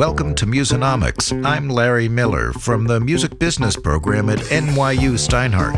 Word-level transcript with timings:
Welcome 0.00 0.34
to 0.36 0.46
Musonomics. 0.46 1.44
I'm 1.44 1.68
Larry 1.68 2.08
Miller 2.08 2.54
from 2.54 2.86
the 2.86 2.98
music 3.00 3.38
business 3.38 3.76
program 3.76 4.30
at 4.30 4.38
NYU 4.38 5.18
Steinhardt. 5.18 5.76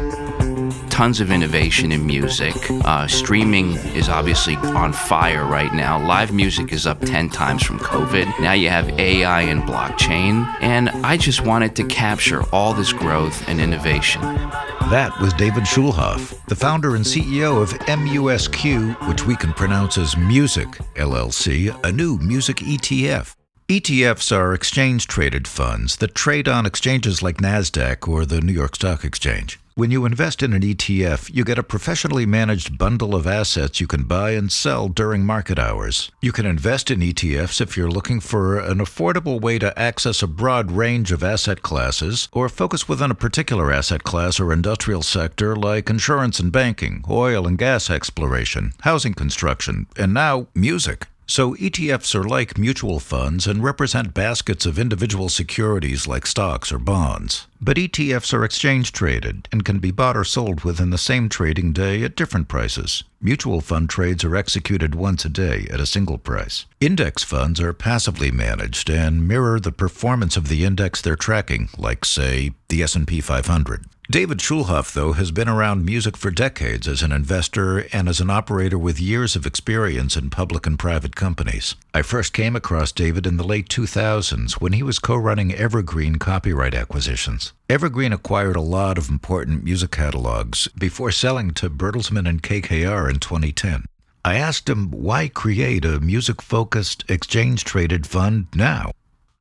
Tons 0.91 1.21
of 1.21 1.33
innovation 1.33 1.91
in 1.91 2.07
music. 2.07 2.55
Uh, 2.85 3.09
streaming 3.09 3.73
is 3.97 4.09
obviously 4.09 4.55
on 4.55 4.93
fire 4.93 5.45
right 5.45 5.75
now. 5.75 6.01
Live 6.07 6.33
music 6.33 6.73
is 6.73 6.87
up 6.87 7.01
10 7.01 7.31
times 7.31 7.65
from 7.65 7.81
COVID. 7.81 8.27
Now 8.39 8.53
you 8.53 8.69
have 8.69 8.89
AI 8.91 9.41
and 9.41 9.63
blockchain. 9.63 10.47
And 10.61 10.91
I 10.91 11.17
just 11.17 11.45
wanted 11.45 11.75
to 11.75 11.85
capture 11.87 12.45
all 12.55 12.75
this 12.75 12.93
growth 12.93 13.49
and 13.49 13.61
innovation. 13.61 14.23
That 14.23 15.13
was 15.21 15.33
David 15.33 15.65
Schulhof, 15.65 16.47
the 16.47 16.55
founder 16.55 16.95
and 16.95 17.05
CEO 17.05 17.61
of 17.61 17.71
MUSQ, 17.89 19.09
which 19.09 19.27
we 19.27 19.35
can 19.35 19.53
pronounce 19.53 19.99
as 19.99 20.17
Music 20.17 20.69
LLC, 20.95 21.77
a 21.83 21.91
new 21.91 22.19
music 22.19 22.59
ETF. 22.59 23.35
ETFs 23.73 24.31
are 24.37 24.53
exchange 24.53 25.07
traded 25.07 25.49
funds 25.49 25.97
that 25.97 26.15
trade 26.15 26.47
on 26.47 26.67
exchanges 26.67 27.23
like 27.23 27.39
NASDAQ 27.39 28.07
or 28.07 28.27
the 28.27 28.43
New 28.43 28.53
York 28.53 28.75
Stock 28.75 29.03
Exchange. 29.03 29.59
When 29.75 29.91
you 29.91 30.05
invest 30.05 30.43
in 30.43 30.53
an 30.53 30.61
ETF, 30.61 31.35
you 31.35 31.43
get 31.43 31.59
a 31.59 31.63
professionally 31.63 32.27
managed 32.27 32.77
bundle 32.77 33.15
of 33.15 33.27
assets 33.27 33.81
you 33.81 33.87
can 33.87 34.03
buy 34.03 34.33
and 34.33 34.53
sell 34.53 34.89
during 34.89 35.25
market 35.25 35.59
hours. 35.59 36.11
You 36.21 36.33
can 36.33 36.45
invest 36.45 36.91
in 36.91 37.01
ETFs 37.01 37.63
if 37.63 37.75
you're 37.75 37.91
looking 37.91 38.21
for 38.21 38.59
an 38.59 38.77
affordable 38.77 39.41
way 39.41 39.59
to 39.61 39.79
access 39.79 40.23
a 40.23 40.27
broad 40.27 40.71
range 40.71 41.11
of 41.11 41.25
asset 41.25 41.63
classes 41.63 42.29
or 42.31 42.51
focus 42.51 42.87
within 42.87 43.11
a 43.11 43.15
particular 43.15 43.73
asset 43.73 44.05
class 44.05 44.39
or 44.39 44.53
industrial 44.53 45.01
sector 45.01 45.57
like 45.57 45.89
insurance 45.89 46.39
and 46.39 46.53
banking, 46.53 47.03
oil 47.09 47.47
and 47.47 47.57
gas 47.57 47.89
exploration, 47.89 48.75
housing 48.83 49.15
construction, 49.15 49.87
and 49.97 50.13
now 50.13 50.47
music. 50.55 51.07
So 51.27 51.55
ETFs 51.55 52.15
are 52.15 52.25
like 52.25 52.59
mutual 52.59 53.01
funds 53.01 53.47
and 53.47 53.63
represent 53.63 54.13
baskets 54.13 54.67
of 54.67 54.79
individual 54.79 55.29
securities 55.29 56.07
like 56.07 56.27
stocks 56.27 56.73
or 56.73 56.79
bonds. 56.79 57.47
But 57.61 57.77
ETFs 57.77 58.35
are 58.35 58.45
exchange 58.45 58.93
traded 58.93 59.49
and 59.53 59.65
can 59.65 59.79
be 59.79 59.93
bought 59.93 60.17
or 60.17 60.25
sold 60.25 60.65
within 60.65 60.91
the 60.91 60.99
same 60.99 61.29
trading 61.29 61.73
day 61.73 62.03
at 62.03 62.17
different 62.17 62.49
prices. 62.49 63.05
Mutual 63.21 63.61
fund 63.61 63.89
trades 63.89 64.25
are 64.25 64.37
executed 64.37 64.95
once 64.95 65.25
a 65.25 65.29
day 65.29 65.69
at 65.71 65.81
a 65.81 65.87
single 65.87 66.19
price. 66.19 66.67
Index 66.81 67.23
funds 67.23 67.61
are 67.61 67.73
passively 67.73 68.33
managed 68.33 68.91
and 68.91 69.27
mirror 69.27 69.61
the 69.61 69.73
performance 69.73 70.37
of 70.37 70.49
the 70.49 70.65
index 70.65 71.01
they're 71.01 71.17
tracking, 71.17 71.69
like 71.79 72.05
say 72.05 72.53
the 72.69 72.83
S&P 72.83 73.21
500. 73.21 73.85
David 74.13 74.41
Schulhof, 74.41 74.93
though, 74.93 75.15
has 75.15 75.31
been 75.31 75.49
around 75.49 75.87
music 75.87 76.19
for 76.19 76.31
decades 76.31 76.87
as 76.87 77.01
an 77.01 77.13
investor 77.13 77.87
and 77.95 78.11
as 78.11 78.21
an 78.21 78.29
operator 78.29 78.77
with 78.77 79.01
years 79.01 79.37
of 79.37 79.47
experience 79.47 80.19
in 80.19 80.29
public 80.29 80.67
and 80.67 80.79
private 80.79 81.17
companies. 81.17 81.77
I 81.95 82.03
first 82.03 82.35
came 82.35 82.55
across 82.55 82.93
David 82.93 83.27
in 83.27 83.39
the 83.39 83.43
late 83.43 83.71
2000s 83.71 84.61
when 84.61 84.75
he 84.75 84.83
was 84.83 84.99
co 84.99 85.17
running 85.17 85.55
Evergreen 85.55 86.17
copyright 86.17 86.75
acquisitions. 86.75 87.55
Evergreen 87.71 88.13
acquired 88.13 88.55
a 88.55 88.61
lot 88.61 88.99
of 88.99 89.09
important 89.09 89.65
music 89.65 89.93
catalogs 89.93 90.69
before 90.77 91.11
selling 91.11 91.53
to 91.53 91.71
Bertelsmann 91.71 92.29
and 92.29 92.43
KKR 92.43 93.09
in 93.09 93.19
2010. 93.19 93.87
I 94.27 94.35
asked 94.35 94.69
him 94.69 94.91
why 94.91 95.29
create 95.29 95.87
a 95.87 96.01
music 96.01 96.43
focused, 96.43 97.03
exchange 97.09 97.65
traded 97.65 98.07
fund 98.07 98.49
now? 98.55 98.93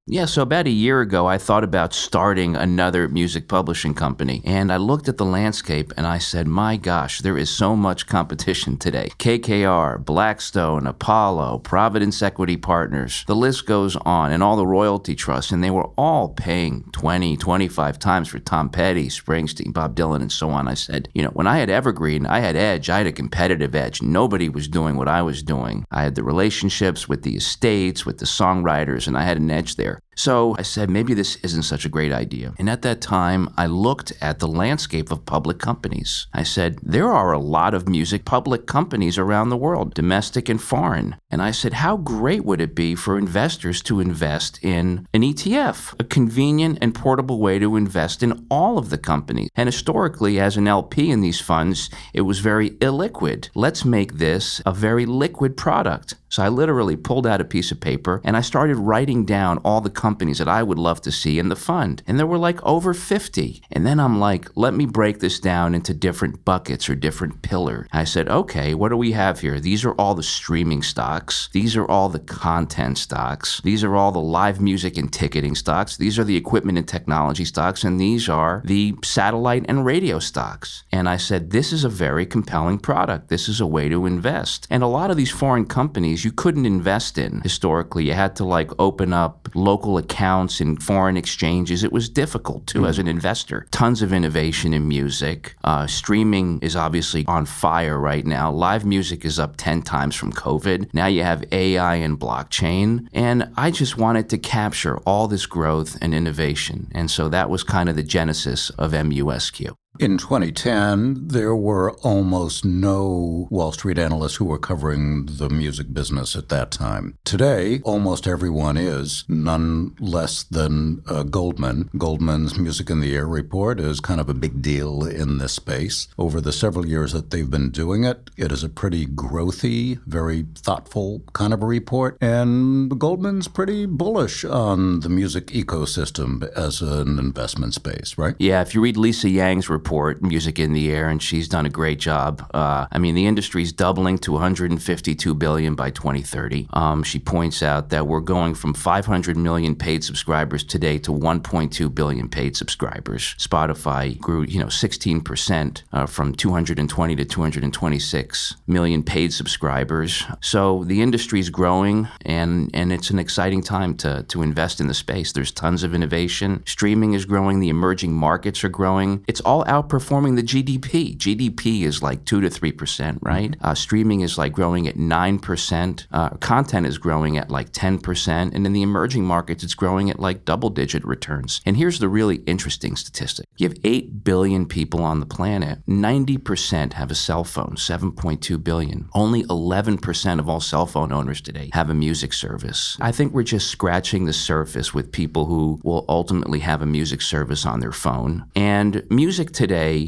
Yeah, 0.07 0.25
so 0.25 0.41
about 0.41 0.66
a 0.66 0.71
year 0.71 1.02
ago, 1.02 1.27
I 1.27 1.38
thought 1.38 1.63
about 1.63 1.94
starting 1.94 2.55
another 2.55 3.07
music 3.07 3.47
publishing 3.47 3.94
company. 3.94 4.41
And 4.43 4.73
I 4.73 4.77
looked 4.77 5.08
at 5.08 5.17
the 5.17 5.25
landscape 5.25 5.93
and 5.95 6.08
I 6.08 6.17
said, 6.17 6.47
my 6.47 6.75
gosh, 6.75 7.19
there 7.19 7.38
is 7.38 7.52
so 7.52 7.75
much 7.75 8.08
competition 8.08 8.77
today. 8.77 9.11
KKR, 9.19 10.03
Blackstone, 10.03 10.88
Apollo, 10.88 11.59
Providence 11.59 12.19
Equity 12.23 12.58
Partners, 12.58 13.23
the 13.27 13.35
list 13.35 13.67
goes 13.67 13.95
on, 13.97 14.31
and 14.31 14.41
all 14.41 14.55
the 14.55 14.66
royalty 14.66 15.13
trusts. 15.13 15.52
And 15.52 15.63
they 15.63 15.69
were 15.69 15.91
all 15.99 16.30
paying 16.30 16.83
20, 16.93 17.38
25 17.38 17.99
times 17.99 18.27
for 18.27 18.39
Tom 18.39 18.70
Petty, 18.70 19.08
Springsteen, 19.08 19.71
Bob 19.71 19.95
Dylan, 19.95 20.21
and 20.21 20.31
so 20.31 20.49
on. 20.49 20.67
I 20.67 20.73
said, 20.73 21.09
you 21.14 21.21
know, 21.21 21.30
when 21.30 21.45
I 21.45 21.59
had 21.59 21.70
Evergreen, 21.70 22.26
I 22.26 22.39
had 22.39 22.55
edge, 22.55 22.89
I 22.89 22.97
had 22.97 23.08
a 23.08 23.11
competitive 23.11 23.76
edge. 23.76 24.02
Nobody 24.02 24.49
was 24.49 24.67
doing 24.67 24.95
what 24.95 25.08
I 25.08 25.21
was 25.21 25.43
doing. 25.43 25.86
I 25.92 26.02
had 26.02 26.15
the 26.15 26.23
relationships 26.23 27.08
with 27.08 27.21
the 27.21 27.36
estates, 27.36 28.03
with 28.03 28.17
the 28.17 28.26
songwriters, 28.26 29.05
and 29.05 29.15
I 29.15 29.23
had 29.26 29.37
an 29.37 29.52
edge 29.52 29.76
there 29.76 29.90
later. 29.91 30.11
So 30.16 30.55
I 30.58 30.64
said, 30.64 30.89
maybe 30.89 31.14
this 31.14 31.38
isn't 31.38 31.64
such 31.64 31.86
a 31.86 31.89
great 31.89 32.11
idea. 32.11 32.54
And 32.60 32.70
at 32.70 32.82
that 32.82 33.02
time, 33.02 33.49
I 33.58 33.66
looked 33.66 34.11
at 34.22 34.39
the 34.39 34.48
landscape 34.48 35.11
of 35.11 35.26
public 35.26 35.58
companies. 35.58 36.27
I 36.33 36.44
said, 36.44 36.80
there 36.83 37.11
are 37.11 37.32
a 37.32 37.39
lot 37.39 37.73
of 37.73 37.88
music 37.88 38.26
public 38.26 38.67
companies 38.67 39.17
around 39.17 39.50
the 39.50 39.58
world, 39.58 39.94
domestic 39.94 40.50
and 40.50 40.61
foreign. 40.61 41.16
And 41.30 41.42
I 41.42 41.52
said, 41.52 41.73
how 41.73 41.98
great 41.98 42.44
would 42.45 42.61
it 42.61 42.76
be 42.76 42.94
for 42.94 43.17
investors 43.17 43.82
to 43.83 44.00
invest 44.00 44.60
in 44.61 45.08
an 45.14 45.21
ETF, 45.21 46.00
a 46.00 46.04
convenient 46.04 46.77
and 46.82 46.94
portable 46.94 47.39
way 47.39 47.58
to 47.60 47.77
invest 47.77 48.21
in 48.21 48.45
all 48.50 48.77
of 48.77 48.89
the 48.89 48.98
companies? 48.98 49.50
And 49.55 49.67
historically, 49.67 50.39
as 50.39 50.58
an 50.58 50.67
LP 50.67 51.10
in 51.10 51.21
these 51.21 51.39
funds, 51.39 51.89
it 52.14 52.21
was 52.21 52.39
very 52.39 52.71
illiquid. 52.71 53.50
Let's 53.55 53.86
make 53.86 54.14
this 54.14 54.61
a 54.66 54.73
very 54.73 55.05
liquid 55.05 55.55
product. 55.55 56.16
So 56.32 56.44
I 56.44 56.48
literally 56.48 56.95
pulled 56.95 57.27
out 57.27 57.42
a 57.42 57.45
piece 57.45 57.71
of 57.71 57.82
paper 57.82 58.21
and 58.23 58.38
I 58.38 58.42
started 58.42 58.77
writing 58.77 59.26
down 59.26 59.58
all 59.60 59.82
the 59.82 59.89
companies 59.89 60.11
that 60.20 60.48
I 60.48 60.64
would 60.64 60.80
love 60.80 61.02
to 61.02 61.11
see 61.11 61.39
in 61.39 61.49
the 61.49 61.55
fund. 61.55 62.04
And 62.08 62.17
there 62.17 62.27
were 62.27 62.38
like 62.38 62.64
over 62.64 62.94
50. 62.94 63.61
And 63.72 63.86
then 63.86 63.99
I'm 63.99 64.20
like, 64.20 64.49
let 64.55 64.73
me 64.73 64.86
break 64.86 65.20
this 65.20 65.39
down 65.39 65.76
into 65.76 65.94
different 65.94 66.45
buckets 66.45 66.89
or 66.89 66.95
different 66.95 67.42
pillars. 67.42 67.88
I 67.92 68.04
said, 68.04 68.30
okay, 68.30 68.73
what 68.73 68.89
do 68.89 68.98
we 68.98 69.11
have 69.14 69.39
here? 69.39 69.60
These 69.60 69.86
are 69.86 69.94
all 69.94 70.16
the 70.16 70.23
streaming 70.23 70.82
stocks. 70.83 71.50
These 71.54 71.76
are 71.76 71.86
all 71.86 72.10
the 72.10 72.20
content 72.20 72.98
stocks. 72.98 73.61
These 73.64 73.83
are 73.83 73.95
all 73.95 74.11
the 74.11 74.20
live 74.20 74.61
music 74.61 74.98
and 74.98 75.11
ticketing 75.11 75.55
stocks. 75.55 75.98
These 75.98 76.17
are 76.20 76.23
the 76.23 76.38
equipment 76.38 76.77
and 76.77 76.88
technology 76.88 77.45
stocks. 77.45 77.83
And 77.83 78.00
these 78.00 78.30
are 78.30 78.61
the 78.66 78.95
satellite 79.04 79.66
and 79.67 79.86
radio 79.86 80.20
stocks. 80.20 80.83
And 80.92 81.10
I 81.10 81.17
said, 81.17 81.52
this 81.52 81.73
is 81.73 81.83
a 81.83 81.89
very 81.89 82.26
compelling 82.26 82.80
product. 82.80 83.30
This 83.30 83.50
is 83.50 83.60
a 83.60 83.67
way 83.67 83.89
to 83.89 84.05
invest. 84.05 84.67
And 84.70 84.83
a 84.83 84.88
lot 84.88 85.11
of 85.11 85.17
these 85.17 85.32
foreign 85.32 85.66
companies 85.66 86.23
you 86.26 86.32
couldn't 86.32 86.66
invest 86.66 87.17
in 87.17 87.42
historically. 87.42 88.05
You 88.05 88.14
had 88.14 88.36
to 88.38 88.45
like 88.45 88.71
open 88.80 89.14
up 89.14 89.50
local 89.54 89.90
accounts 89.97 90.61
in 90.61 90.77
foreign 90.77 91.17
exchanges. 91.17 91.83
It 91.83 91.91
was 91.91 92.09
difficult 92.09 92.67
too 92.67 92.81
mm. 92.81 92.89
as 92.89 92.99
an 92.99 93.07
investor. 93.07 93.67
Tons 93.71 94.02
of 94.02 94.13
innovation 94.13 94.73
in 94.73 94.87
music. 94.87 95.55
Uh, 95.63 95.87
streaming 95.87 96.59
is 96.61 96.75
obviously 96.75 97.25
on 97.27 97.45
fire 97.45 97.99
right 97.99 98.25
now. 98.25 98.52
Live 98.52 98.85
music 98.85 99.25
is 99.25 99.39
up 99.39 99.55
10 99.57 99.81
times 99.81 100.15
from 100.15 100.31
COVID. 100.33 100.93
Now 100.93 101.07
you 101.07 101.23
have 101.23 101.43
AI 101.52 101.95
and 101.95 102.19
blockchain. 102.19 103.07
And 103.13 103.52
I 103.57 103.71
just 103.71 103.97
wanted 103.97 104.29
to 104.29 104.37
capture 104.37 104.97
all 104.99 105.27
this 105.27 105.45
growth 105.45 105.97
and 106.02 106.13
innovation. 106.13 106.89
And 106.93 107.09
so 107.09 107.29
that 107.29 107.49
was 107.49 107.63
kind 107.63 107.89
of 107.89 107.95
the 107.95 108.03
genesis 108.03 108.69
of 108.71 108.91
MUSQ. 108.91 109.75
In 109.99 110.17
2010, 110.17 111.27
there 111.27 111.53
were 111.53 111.91
almost 111.97 112.63
no 112.63 113.47
Wall 113.52 113.73
Street 113.73 113.99
analysts 113.99 114.35
who 114.35 114.45
were 114.45 114.57
covering 114.57 115.25
the 115.25 115.49
music 115.49 115.93
business 115.93 116.33
at 116.35 116.47
that 116.47 116.71
time. 116.71 117.17
Today, 117.25 117.81
almost 117.83 118.25
everyone 118.25 118.77
is, 118.77 119.25
none 119.27 119.93
less 119.99 120.43
than 120.43 121.03
uh, 121.07 121.23
Goldman. 121.23 121.89
Goldman's 121.97 122.57
Music 122.57 122.89
in 122.89 123.02
the 123.02 123.13
Air 123.13 123.27
report 123.27 123.81
is 123.81 123.99
kind 123.99 124.21
of 124.21 124.29
a 124.29 124.33
big 124.33 124.61
deal 124.61 125.03
in 125.03 125.39
this 125.39 125.53
space. 125.53 126.08
Over 126.17 126.39
the 126.39 126.53
several 126.53 126.85
years 126.85 127.11
that 127.11 127.29
they've 127.29 127.52
been 127.52 127.69
doing 127.69 128.06
it, 128.06 128.29
it 128.38 128.51
is 128.51 128.63
a 128.63 128.69
pretty 128.69 129.06
growthy, 129.06 130.00
very 130.06 130.45
thoughtful 130.56 131.21
kind 131.33 131.53
of 131.53 131.62
a 131.62 131.65
report. 131.65 132.18
And 132.21 132.97
Goldman's 132.97 133.50
pretty 133.50 133.85
bullish 133.85 134.45
on 134.45 135.01
the 135.01 135.09
music 135.09 135.47
ecosystem 135.47 136.50
as 136.56 136.81
an 136.81 137.19
investment 137.19 137.73
space, 137.73 138.18
right? 138.18 138.35
Yeah, 138.39 138.62
if 138.62 138.73
you 138.73 138.81
read 138.81 138.95
Lisa 138.95 139.29
Yang's 139.29 139.69
report, 139.69 139.81
report, 139.81 140.21
Music 140.21 140.59
in 140.59 140.74
the 140.74 140.92
Air, 140.92 141.09
and 141.09 141.21
she's 141.21 141.47
done 141.47 141.65
a 141.65 141.69
great 141.69 142.00
job. 142.00 142.47
Uh, 142.53 142.86
I 142.92 143.00
mean, 143.00 143.15
the 143.15 143.25
industry's 143.25 143.71
doubling 143.74 144.19
to 144.19 144.31
152 144.33 145.33
billion 145.33 145.73
by 145.73 145.89
2030. 145.89 146.67
Um, 146.73 147.01
she 147.01 147.17
points 147.17 147.63
out 147.63 147.89
that 147.89 148.06
we're 148.06 148.19
going 148.19 148.53
from 148.53 148.75
500 148.75 149.35
million 149.38 149.75
paid 149.75 150.03
subscribers 150.03 150.63
today 150.63 151.00
to 151.00 151.11
1.2 151.11 151.95
billion 151.95 152.29
paid 152.29 152.56
subscribers. 152.56 153.35
Spotify 153.39 154.19
grew, 154.19 154.44
you 154.44 154.59
know, 154.59 154.67
16% 154.67 155.83
uh, 155.91 156.06
from 156.06 156.35
220 156.35 157.15
to 157.15 157.25
226 157.25 158.56
million 158.67 159.01
paid 159.01 159.33
subscribers. 159.33 160.23
So 160.41 160.83
the 160.83 161.01
industry's 161.01 161.50
growing, 161.50 162.07
and 162.23 162.69
and 162.73 162.94
it's 162.94 163.09
an 163.09 163.17
exciting 163.17 163.63
time 163.63 163.95
to 163.97 164.23
to 164.27 164.44
invest 164.44 164.79
in 164.79 164.88
the 164.88 164.94
space. 164.94 165.31
There's 165.31 165.51
tons 165.51 165.81
of 165.83 165.95
innovation. 165.95 166.61
Streaming 166.67 167.13
is 167.13 167.25
growing. 167.25 167.59
The 167.59 167.69
emerging 167.69 168.13
markets 168.13 168.63
are 168.63 168.69
growing. 168.69 169.23
It's 169.27 169.41
all 169.41 169.63
outperforming 169.71 170.35
the 170.35 170.44
GDP. 170.44 171.15
GDP 171.15 171.83
is 171.83 172.03
like 172.03 172.25
2 172.25 172.41
to 172.41 172.50
3%, 172.50 173.19
right? 173.21 173.56
Uh, 173.62 173.73
streaming 173.73 174.19
is 174.19 174.38
like 174.38 174.51
growing 174.51 174.85
at 174.85 174.97
9%. 174.97 176.07
Uh, 176.12 176.29
content 176.38 176.85
is 176.85 176.97
growing 176.97 177.38
at 177.38 177.50
like 177.50 177.71
10%. 177.71 178.53
And 178.53 178.65
in 178.65 178.73
the 178.73 178.81
emerging 178.81 179.23
markets, 179.23 179.63
it's 179.63 179.73
growing 179.73 180.09
at 180.09 180.19
like 180.19 180.44
double 180.44 180.69
digit 180.69 181.06
returns. 181.06 181.62
And 181.65 181.77
here's 181.77 182.00
the 182.00 182.09
really 182.09 182.38
interesting 182.45 182.97
statistic 182.97 183.45
you 183.57 183.69
have 183.69 183.77
8 183.83 184.25
billion 184.25 184.65
people 184.65 185.03
on 185.03 185.21
the 185.21 185.25
planet, 185.25 185.79
90% 185.88 186.94
have 186.94 187.09
a 187.09 187.15
cell 187.15 187.45
phone, 187.45 187.75
7.2 187.77 188.62
billion. 188.62 189.07
Only 189.13 189.44
11% 189.44 190.39
of 190.39 190.50
all 190.50 190.59
cell 190.59 190.85
phone 190.85 191.13
owners 191.13 191.39
today 191.39 191.69
have 191.71 191.89
a 191.89 191.94
music 191.94 192.33
service. 192.33 192.97
I 193.00 193.13
think 193.13 193.33
we're 193.33 193.44
just 193.44 193.69
scratching 193.69 194.25
the 194.25 194.33
surface 194.33 194.94
with 194.94 195.13
people 195.13 195.45
who 195.45 195.79
will 195.83 196.06
ultimately 196.09 196.59
have 196.59 196.81
a 196.81 196.85
music 196.85 197.21
service 197.21 197.65
on 197.65 197.79
their 197.79 197.94
phone. 197.94 198.45
And 198.53 199.03
music 199.09 199.51
today 199.51 199.60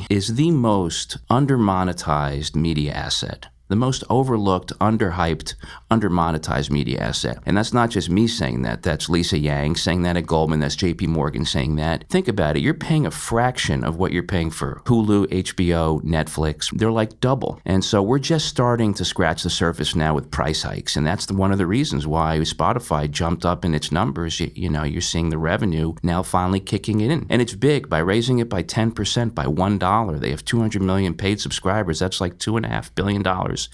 is 0.10 0.34
the 0.34 0.50
most 0.50 1.18
undermonetized 1.30 2.56
media 2.56 2.92
asset 2.92 3.53
the 3.74 3.78
most 3.78 4.04
overlooked, 4.08 4.72
underhyped, 4.78 5.56
undermonetized 5.90 6.70
media 6.70 7.00
asset. 7.00 7.40
And 7.48 7.58
that's 7.58 7.74
not 7.74 7.90
just 7.90 8.08
me 8.08 8.28
saying 8.28 8.62
that. 8.62 8.84
That's 8.84 9.10
Lisa 9.10 9.40
Yang 9.40 9.78
saying 9.78 10.04
that 10.04 10.16
at 10.16 10.28
Goldman. 10.28 10.60
That's 10.60 10.76
JP 10.76 11.08
Morgan 11.08 11.44
saying 11.44 11.78
that. 11.78 12.08
Think 12.08 12.28
about 12.28 12.56
it. 12.56 12.60
You're 12.60 12.76
paying 12.76 13.08
a 13.08 13.10
fraction 13.10 13.84
of 13.84 13.96
what 13.96 14.12
you're 14.12 14.22
paying 14.22 14.52
for 14.52 14.84
Hulu, 14.86 15.26
HBO, 15.26 16.04
Netflix. 16.04 16.70
They're 16.70 16.92
like 16.92 17.20
double. 17.20 17.60
And 17.66 17.84
so 17.84 18.04
we're 18.04 18.20
just 18.20 18.46
starting 18.46 18.94
to 18.94 19.04
scratch 19.04 19.42
the 19.42 19.50
surface 19.50 19.96
now 19.96 20.14
with 20.14 20.30
price 20.30 20.62
hikes. 20.62 20.96
And 20.96 21.08
that's 21.08 21.26
the, 21.26 21.34
one 21.34 21.52
of 21.52 21.58
the 21.58 21.66
reasons 21.66 22.06
why 22.06 22.38
Spotify 22.42 23.10
jumped 23.10 23.44
up 23.44 23.66
in 23.66 23.74
its 23.74 23.92
numbers. 23.92 24.40
You, 24.40 24.52
you 24.54 24.70
know, 24.70 24.84
you're 24.84 25.02
seeing 25.02 25.30
the 25.32 25.40
revenue 25.40 25.96
now 26.04 26.22
finally 26.22 26.60
kicking 26.60 27.02
in. 27.02 27.26
And 27.28 27.42
it's 27.42 27.56
big 27.56 27.90
by 27.90 28.00
raising 28.00 28.38
it 28.38 28.50
by 28.50 28.62
10%, 28.62 29.34
by 29.34 29.46
$1. 29.46 30.20
They 30.20 30.30
have 30.30 30.46
200 30.46 30.80
million 30.84 31.16
paid 31.16 31.42
subscribers. 31.42 31.98
That's 31.98 32.22
like 32.22 32.38
$2.5 32.38 32.94
billion 32.94 33.24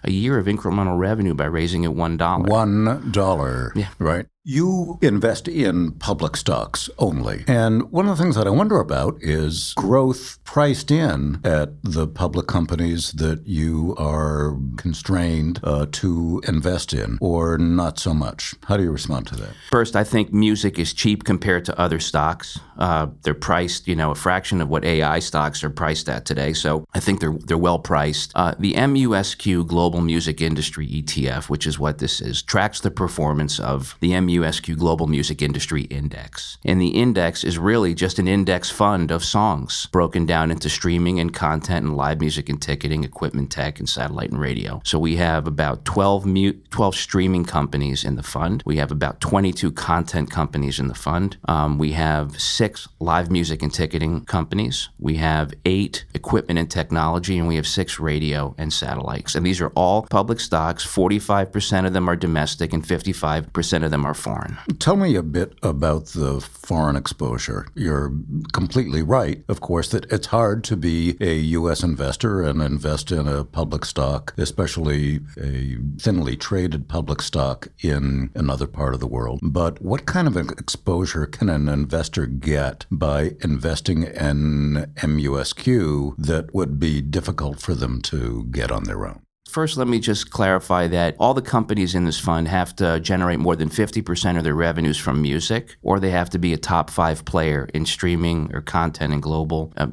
a 0.04 0.12
year 0.12 0.38
of 0.38 0.46
incremental 0.48 0.98
revenue 0.98 1.34
by 1.34 1.46
raising 1.46 1.84
it 1.84 1.92
$1. 1.92 2.18
$1. 2.18 3.76
Yeah. 3.76 3.90
Right. 4.00 4.26
You 4.46 4.98
invest 5.02 5.50
in 5.50 5.92
public 5.92 6.38
stocks 6.38 6.90
only. 6.98 7.44
And 7.46 7.92
one 7.92 8.08
of 8.08 8.18
the 8.18 8.24
things 8.24 8.38
that 8.38 8.48
I 8.48 8.52
wonder 8.52 8.80
about 8.80 9.18
is 9.20 9.74
growth 9.76 10.40
priced 10.46 10.92
in 10.92 11.42
at 11.44 11.84
the 11.84 12.08
public 12.08 12.48
companies 12.48 13.12
that 13.12 13.46
you 13.46 13.96
are 13.98 14.58
constrained 14.78 15.60
uh, 15.62 15.88
to 15.92 16.42
invest 16.48 16.94
in, 16.94 17.18
or 17.20 17.58
not 17.58 18.00
so 18.00 18.14
much. 18.14 18.56
How 18.64 18.78
do 18.78 18.84
you 18.84 18.92
respond 18.92 19.28
to 19.28 19.36
that? 19.36 19.50
First, 19.72 19.98
I 19.98 20.06
think 20.06 20.32
music 20.32 20.80
is 20.80 20.94
cheap 20.94 21.26
compared 21.26 21.66
to 21.66 21.78
other 21.78 22.00
stocks. 22.00 22.58
Uh, 22.78 23.08
they're 23.24 23.34
priced, 23.34 23.90
you 23.90 23.96
know, 23.96 24.12
a 24.12 24.16
fraction 24.16 24.62
of 24.62 24.70
what 24.70 24.86
AI 24.86 25.20
stocks 25.20 25.66
are 25.66 25.70
priced 25.70 26.08
at 26.08 26.24
today. 26.26 26.54
So 26.54 26.86
I 26.94 27.02
think 27.02 27.20
they're 27.20 27.38
they're 27.46 27.58
well 27.58 27.80
priced. 27.80 28.32
Uh, 28.36 28.56
the 28.58 28.74
MUSQ 28.74 29.68
Global 29.68 30.00
Music 30.00 30.40
Industry 30.40 30.88
ETF, 30.88 31.50
which 31.50 31.68
is 31.68 31.78
what 31.78 31.98
this 31.98 32.22
is, 32.22 32.42
tracks 32.42 32.80
the 32.80 32.90
performance 32.90 33.60
of 33.60 33.98
the 34.00 34.12
MUSQ 34.12 34.29
USQ 34.30 34.78
Global 34.78 35.08
Music 35.08 35.42
Industry 35.42 35.84
Index. 35.84 36.58
And 36.64 36.82
the 36.82 36.90
index 36.90 37.44
is 37.44 37.58
really 37.58 37.94
just 37.94 38.20
an 38.20 38.28
index 38.28 38.70
fund 38.70 39.12
of 39.12 39.24
songs 39.24 39.88
broken 39.92 40.26
down 40.26 40.52
into 40.52 40.70
streaming 40.70 41.20
and 41.20 41.34
content 41.34 41.86
and 41.86 41.96
live 41.96 42.20
music 42.20 42.50
and 42.50 42.62
ticketing, 42.62 43.04
equipment 43.04 43.52
tech, 43.52 43.80
and 43.80 43.90
satellite 43.90 44.32
and 44.32 44.40
radio. 44.40 44.82
So 44.84 45.00
we 45.00 45.16
have 45.18 45.48
about 45.48 45.86
12, 45.86 46.26
mu- 46.26 46.54
12 46.70 46.96
streaming 46.96 47.46
companies 47.46 48.04
in 48.04 48.16
the 48.16 48.24
fund. 48.24 48.64
We 48.66 48.78
have 48.78 48.92
about 48.92 49.20
22 49.22 49.72
content 49.72 50.30
companies 50.30 50.80
in 50.80 50.88
the 50.88 50.96
fund. 50.96 51.38
Um, 51.48 51.78
we 51.78 51.94
have 51.94 52.40
six 52.40 52.88
live 53.00 53.32
music 53.32 53.62
and 53.62 53.74
ticketing 53.74 54.26
companies. 54.26 54.90
We 55.00 55.16
have 55.16 55.54
eight 55.66 56.06
equipment 56.14 56.60
and 56.60 56.70
technology, 56.70 57.38
and 57.38 57.48
we 57.48 57.56
have 57.56 57.68
six 57.68 58.00
radio 58.00 58.56
and 58.58 58.72
satellites. 58.72 59.36
And 59.36 59.46
these 59.46 59.62
are 59.62 59.72
all 59.76 60.04
public 60.04 60.40
stocks. 60.40 60.86
45% 60.86 61.86
of 61.86 61.94
them 61.94 62.10
are 62.10 62.16
domestic, 62.16 62.74
and 62.74 62.84
55% 62.84 63.84
of 63.84 63.92
them 63.92 64.06
are 64.06 64.14
foreign. 64.20 64.58
Tell 64.80 64.96
me 64.96 65.16
a 65.16 65.24
bit 65.24 65.54
about 65.64 66.08
the 66.08 66.40
foreign 66.42 66.96
exposure. 66.96 67.68
You're 67.76 68.12
completely 68.54 69.02
right, 69.02 69.44
of 69.48 69.62
course, 69.62 69.90
that 69.90 70.12
it's 70.12 70.28
hard 70.28 70.64
to 70.66 70.78
be 70.78 71.18
a 71.20 71.36
U.S. 71.60 71.84
investor 71.84 72.42
and 72.42 72.62
invest 72.62 73.12
in 73.12 73.28
a 73.28 73.44
public 73.44 73.86
stock, 73.86 74.34
especially 74.38 75.22
a 75.38 75.78
thinly 75.98 76.36
traded 76.36 76.88
public 76.88 77.22
stock 77.22 77.70
in 77.80 78.30
another 78.36 78.68
part 78.68 78.94
of 78.94 79.00
the 79.00 79.08
world. 79.08 79.40
But 79.42 79.82
what 79.82 80.06
kind 80.06 80.28
of 80.28 80.38
exposure 80.38 81.26
can 81.26 81.50
an 81.50 81.70
investor 81.70 82.26
get 82.26 82.86
by 82.92 83.32
investing 83.42 84.04
in 84.04 84.92
MUSQ 84.98 86.16
that 86.18 86.54
would 86.54 86.80
be 86.80 87.02
difficult 87.02 87.60
for 87.60 87.74
them 87.74 88.02
to 88.04 88.46
get 88.52 88.72
on 88.72 88.84
their 88.84 89.06
own? 89.06 89.22
First, 89.50 89.78
let 89.78 89.88
me 89.88 90.00
just 90.00 90.30
clarify 90.30 90.86
that 90.88 91.16
all 91.20 91.34
the 91.34 91.42
companies 91.42 91.96
in 91.96 92.06
this 92.06 92.20
fund 92.20 92.48
have 92.48 92.76
to 92.76 93.00
generate 93.00 93.40
more 93.40 93.56
than 93.56 93.70
50% 93.70 94.38
of 94.38 94.44
their 94.44 94.54
revenues 94.54 94.98
from 94.98 95.22
music, 95.22 95.76
or 95.82 96.00
they 96.00 96.12
have 96.12 96.30
to 96.32 96.38
be 96.38 96.54
a 96.54 96.58
top 96.58 96.92
five 96.92 97.26
player 97.26 97.68
in 97.74 97.86
streaming 97.86 98.52
or 98.54 98.62
content 98.62 99.12
and 99.12 99.24
global 99.24 99.74
uh, 99.78 99.88